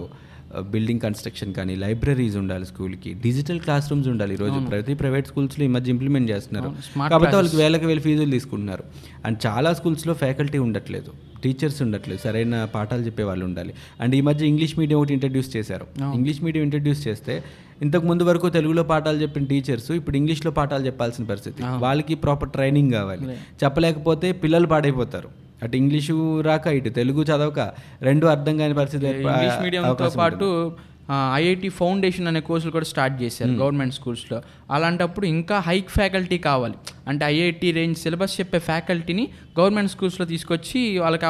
బిల్డింగ్ 0.61 0.99
కన్స్ట్రక్షన్ 0.99 1.53
కానీ 1.53 1.75
లైబ్రరీస్ 1.75 2.35
ఉండాలి 2.35 2.65
స్కూల్కి 2.65 3.13
డిజిటల్ 3.13 3.59
క్లాస్ 3.59 3.91
రూమ్స్ 3.91 4.07
ఉండాలి 4.07 4.33
ఈరోజు. 4.33 4.53
ప్రతి 4.69 4.93
ప్రైవేట్ 4.93 5.27
స్కూల్స్లో 5.27 5.65
ఈ 5.65 5.67
మధ్య 5.67 5.91
ఇంప్లిమెంట్ 5.91 6.31
చేస్తున్నారు. 6.31 6.75
కాబట్టి 7.09 7.35
వాళ్ళకి 7.35 7.55
వేలకు 7.55 7.85
వేలు 7.85 7.99
ఫీజులు 7.99 8.31
తీసుకుంటున్నారు. 8.31 8.83
అండ్ 9.25 9.37
చాలా 9.45 9.73
స్కూల్స్లో 9.73 10.13
ఫ్యాకల్టీ 10.13 10.57
ఉండట్లేదు. 10.57 11.11
టీచర్స్ 11.43 11.81
ఉండట్లేదు. 11.81 12.19
సరైన 12.23 12.67
పాఠాలు 12.73 13.01
చెప్పే 13.01 13.23
వాళ్ళు 13.23 13.45
ఉండాలి. 13.45 13.73
అండ్ 14.01 14.15
ఈ 14.15 14.21
మధ్య 14.21 14.45
ఇంగ్లీష్ 14.45 14.79
మీడియం 14.79 14.99
ఒకటి 14.99 15.13
ఇంట్రడ్యూస్ 15.13 15.55
చేశారు. 15.57 15.87
ఇంగ్లీష్ 16.15 16.43
మీడియం 16.43 16.63
ఇంట్రడ్యూస్ 16.63 17.07
చేస్తే 17.07 17.43
ఇంతకు 17.81 18.05
ముందు 18.05 18.23
వరకు 18.23 18.49
తెలుగులో 18.49 18.83
పాఠాలు 18.83 19.21
చెప్పిన 19.21 19.45
టీచర్స్ 19.45 19.91
ఇప్పుడు 19.91 20.17
ఇంగ్లీష్లో 20.17 20.51
పాఠాలు 20.51 20.85
చెప్పాల్సిన 20.85 21.25
పరిస్థితి. 21.25 21.63
వాళ్ళకి 21.63 22.15
ప్రాపర్ 22.15 22.49
ట్రైనింగ్ 22.49 22.91
కావాలి. 22.91 23.23
చెప్పలేకపోతే 23.63 24.31
పిల్లలు 24.31 24.67
పాడైపోతారు. 24.67 25.46
అటు 25.63 25.75
ఇంగ్లీషు 25.81 26.15
రాక 26.47 26.67
ఇటు 26.79 26.89
తెలుగు 26.99 27.21
చదవక 27.29 27.61
రెండు 28.07 28.25
అర్థం 28.33 28.55
కాని 28.57 28.75
పరిస్థితి 28.81 29.07
ఇంగ్లీష్ 29.07 29.57
మీడియంతో 29.63 30.09
పాటు 30.19 30.47
ఐఐటి 31.33 31.69
ఫౌండేషన్ 31.79 32.27
అనే 32.29 32.39
కోర్సులు 32.47 32.71
కూడా 32.75 32.87
స్టార్ట్ 32.89 33.15
చేశారు 33.21 33.53
గవర్నమెంట్ 33.61 33.93
స్కూల్స్లో. 33.97 34.37
అలాంటప్పుడు 34.75 35.25
ఇంకా 35.25 35.57
హైక్ 35.67 35.89
ఫ్యాకల్టీ 35.89 36.37
కావాలి. 36.47 36.75
అంటే 37.09 37.23
ఐఐటి 37.25 37.69
రేంజ్ 37.77 37.97
సిలబస్ 38.03 38.35
చెప్పే 38.39 38.59
ఫ్యాకల్టీని 38.69 39.25
గవర్నమెంట్ 39.59 39.91
స్కూల్స్లో 39.91 40.25
తీసుకొచ్చి 40.33 40.81
వాళ్ళకి 41.03 41.25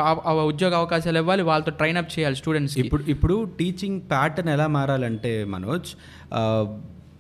ఉద్యోగ 0.52 0.74
అవకాశాలు 0.82 1.22
ఇవ్వాలి 1.24 1.46
వాళ్ళతో 1.52 1.74
ట్రైన్ 1.82 2.00
అప్ 2.02 2.12
చేయాలి 2.16 2.40
స్టూడెంట్స్కి. 2.42 2.84
ఇప్పుడు 2.86 3.06
ఇప్పుడు 3.16 3.38
టీచింగ్ 3.60 4.00
ప్యాటర్న్ 4.14 4.52
ఎలా 4.56 4.68
మారాలంటే 4.78 5.34
మనోజ్ 5.56 5.92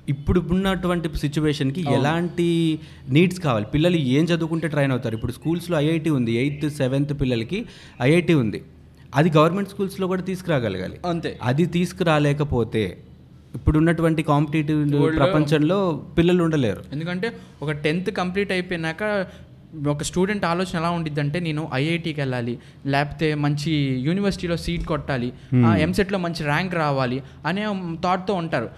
ఇప్పుడు 0.10 0.40
ఉన్నటువంటి 0.52 1.18
సిచ్యువేషన్కి 1.18 1.82
ఎలాంటి 1.92 2.80
నీడ్స్ 3.10 3.40
కావాలి? 3.40 3.66
పిల్లలు 3.74 3.96
ఏం 3.96 4.24
చదువుకుంటే 4.24 4.68
ట్రైన్ 4.68 4.92
అవుతారు? 4.92 5.16
ఇప్పుడు 5.16 5.32
స్కూల్స్లో 5.32 5.80
ఐఐటి 5.80 6.10
ఉంది. 6.10 6.32
ఎయిత్ 6.32 6.74
సెవెంత్ 6.74 7.22
పిల్లలకి 7.22 7.66
ఐఐటి 8.02 8.34
ఉంది. 8.34 8.62
అది 9.16 9.30
గవర్నమెంట్ 9.38 9.70
స్కూల్స్లో 9.70 10.08
కూడా 10.08 10.22
తీసుకురాగలగాలి. 10.22 10.98
అంతే. 11.06 11.40
అది 11.44 11.66
తీసుకురాలేకపోతే 11.66 12.98
ఇప్పుడు 13.56 13.78
ఉన్నటువంటి 13.78 14.24
కాంపిటేటివ్ 14.24 15.18
ప్రపంచంలో 15.18 16.06
పిల్లలు 16.18 16.44
ఉండలేరు. 16.44 16.84
ఎందుకంటే 16.94 17.34
ఒక 17.62 17.72
టెన్త్ 17.72 18.12
కంప్లీట్ 18.12 18.52
అయిపోయినాక 18.52 19.28
ఒక 19.88 20.04
స్టూడెంట్ 20.04 20.46
ఆలోచన 20.46 20.78
ఎలా 20.80 20.90
ఉండిద్ది 20.90 21.20
అంటే 21.20 21.40
నేను 21.40 21.70
ఐఐటికి 21.74 22.22
వెళ్ళాలి 22.22 22.60
లేకపోతే 22.86 23.36
మంచి 23.36 23.72
యూనివర్సిటీలో 24.00 24.58
సీట్ 24.58 24.86
కొట్టాలి 24.86 25.34
ఎంసెట్లో 25.80 26.20
మంచి 26.20 26.44
ర్యాంక్ 26.44 26.76
రావాలి 26.76 27.24
అనే 27.46 27.64
థాట్తో 28.04 28.34
ఉంటారు. 28.34 28.70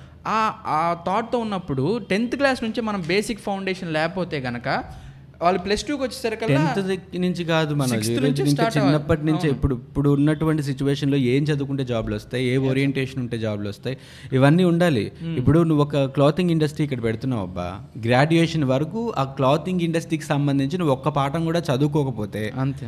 ఆ 0.69 0.81
థాట్తో 1.07 1.37
ఉన్నప్పుడు 1.39 1.85
టెన్త్ 2.09 2.35
క్లాస్ 2.35 2.63
నుంచి 2.63 2.81
మనం 2.81 3.01
బేసిక్ 3.07 3.41
ఫౌండేషన్ 3.41 3.93
లేకపోతే 3.93 4.41
కనుక 4.41 4.67
వాళ్ళు 5.41 5.59
ప్లస్ 5.59 5.83
టూకి 5.87 6.01
వచ్చేసరికల్లా 6.03 6.61
టెన్త్ 6.69 7.13
నుంచి 7.23 7.43
కాదు 7.51 7.73
మన 7.73 7.97
చిన్నప్పటి 8.69 9.23
నుంచి 9.25 9.47
ఇప్పుడు 9.47 9.73
ఇప్పుడు 9.79 10.09
ఉన్నటువంటి 10.09 10.63
సిచ్యువేషన్లో 10.63 11.17
ఏం 11.33 11.43
చదువుకుంటే 11.43 11.83
జాబ్లు 11.83 12.15
వస్తాయి 12.15 12.43
ఏ 12.45 12.55
ఓరియంటేషన్ 12.69 13.19
ఉంటే 13.19 13.37
జాబ్లు 13.37 13.67
వస్తాయి 13.69 13.95
ఇవన్నీ 14.33 14.63
ఉండాలి. 14.63 15.03
ఇప్పుడు 15.37 15.59
నువ్వు 15.63 15.83
ఒక 15.83 16.03
క్లాతింగ్ 16.15 16.51
ఇండస్ట్రీ 16.51 16.83
ఇక్కడ 16.85 17.01
పెడుతున్నావు 17.03 17.43
అబ్బా. 17.43 17.67
గ్రాడ్యుయేషన్ 18.05 18.65
వరకు 18.65 19.03
ఆ 19.17 19.25
క్లాతింగ్ 19.37 19.81
ఇండస్ట్రీకి 19.81 20.25
సంబంధించి 20.25 20.77
నువ్వు 20.77 20.93
ఒక్క 20.93 21.09
పాఠం 21.09 21.45
కూడా 21.45 21.61
చదువుకోకపోతే 21.69 22.43
అంతే. 22.63 22.87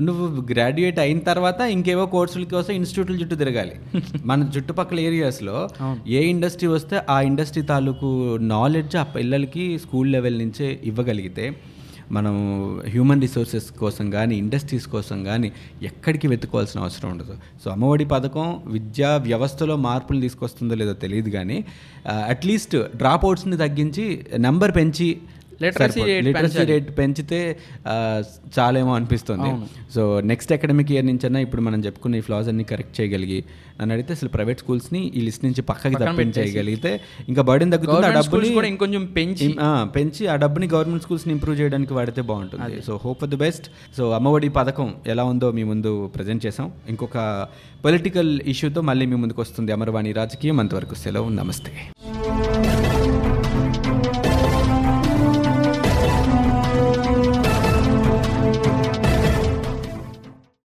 నువ్వు 0.00 0.24
గ్రాడ్యుయేట్ 0.50 0.98
అయిన 0.98 1.20
తర్వాత 1.28 1.60
ఇంకేవో 1.74 2.06
కోర్సుల 2.06 2.44
కోసం 2.50 2.72
ఇన్స్టిట్యూట్ల 2.74 3.16
చుట్టూ 3.20 3.36
తిరగాలి. 3.36 3.74
మన 4.24 4.48
చుట్టుపక్కల 4.56 5.00
ఏరియాస్లో 5.00 5.56
ఏ 6.12 6.22
ఇండస్ట్రీ 6.32 6.68
వస్తే 6.68 6.96
ఆ 7.10 7.18
ఇండస్ట్రీ 7.22 7.62
తాలూకు 7.70 8.08
నాలెడ్జ్ 8.50 8.96
ఆ 8.96 9.06
పిల్లలకి 9.14 9.64
స్కూల్ 9.78 10.10
లెవెల్ 10.12 10.38
నుంచే 10.38 10.68
ఇవ్వగలిగితే 10.84 11.46
మనం 12.12 12.34
హ్యూమన్ 12.88 13.20
రిసోర్సెస్ 13.20 13.70
కోసం 13.70 14.10
కానీ 14.10 14.36
ఇండస్ట్రీస్ 14.36 14.86
కోసం 14.86 15.24
కానీ 15.24 15.52
ఎక్కడికి 15.82 16.28
వెతుకోవాల్సిన 16.28 16.80
అవసరం 16.80 17.10
ఉండదు. 17.10 17.34
సో 17.64 17.70
అమ్మఒడి 17.70 18.04
పథకం 18.04 18.60
విద్యా 18.66 19.16
వ్యవస్థలో 19.16 19.76
మార్పులు 19.76 20.20
తీసుకొస్తుందో 20.20 20.74
లేదో 20.74 20.92
తెలియదు 20.92 21.30
కానీ 21.30 21.64
అట్లీస్ట్ 22.06 22.76
డ్రాప్ 22.96 23.24
అవుట్స్ని 23.24 23.56
తగ్గించి 23.56 24.26
నెంబర్ 24.38 24.74
పెంచి 24.76 25.08
లిటరసీ 25.62 26.64
రేట్ 26.70 26.90
పెంచితే 26.98 27.40
చాలేమో 28.58 28.92
అనిపిస్తుంది. 28.98 29.50
సో 29.94 30.02
నెక్స్ట్ 30.30 30.52
అకాడమిక్ 30.56 30.92
ఇయర్ 30.94 31.06
నుంచి 31.10 31.26
అన్నా 31.28 31.40
ఇప్పుడు 31.46 31.62
మనం 31.68 31.80
చెప్పుకున్న 31.86 32.20
ఈ 32.20 32.24
ఫ్లాస్ 32.28 32.48
అన్ని 32.52 32.64
కరెక్ట్ 32.72 32.94
చేయగలిగి 33.00 33.40
నన్ను 33.78 33.92
అడిగితే 33.94 34.12
అసలు 34.16 34.30
ప్రైవేట్ 34.34 34.60
స్కూల్స్ని 34.62 35.00
ఈ 35.18 35.20
లిస్ట్ 35.26 35.44
నుంచి 35.44 35.62
పక్కకి 35.68 35.98
తప్పించి 36.02 36.36
చేయగలిగితే 36.38 36.90
ఇంకా 37.28 37.42
బర్డెన్ 37.50 37.72
తగ్గుతుంది 37.74 38.06
ఆ 38.08 38.12
డబ్బుని 38.18 38.50
కూడా 38.58 38.68
ఇంకొంచెం 38.72 39.04
పెంచి. 39.16 39.48
పెంచి 39.96 40.22
ఆ 40.32 40.36
డబ్బుని 40.44 40.68
గవర్నమెంట్ 40.74 41.04
స్కూల్స్ని 41.06 41.32
ఇంప్రూవ్ 41.36 41.56
చేయడానికి 41.60 41.94
వాడితే 41.98 42.22
బాగుంటుంది. 42.30 42.80
So 42.88 43.00
hope 43.04 43.20
for 43.22 43.32
the 43.34 43.40
best 43.44 43.68
so 43.98 44.10
Ammavodi 44.18 44.50
పథకం 44.58 44.90
ఎలా 45.14 45.24
ఉందో 45.32 45.50
మీ 45.58 45.64
ముందు 45.72 45.92
ప్రజెంట్ 46.16 46.44
చేసాం 46.46 46.68
ఇంకొక 46.88 47.18
పొలిటికల్ 47.86 48.32
ఇష్యూతో 48.54 48.80
మళ్ళీ 48.90 49.06
మీ 49.12 49.18
ముందుకు 49.24 49.40
వస్తుంది 49.46 49.72
అమరవాణి 49.78 50.12
రాజకీయం. 50.20 50.58
అంతవరకు 50.64 50.96
సెలవు. 51.04 51.30
నమస్తే. 51.40 51.72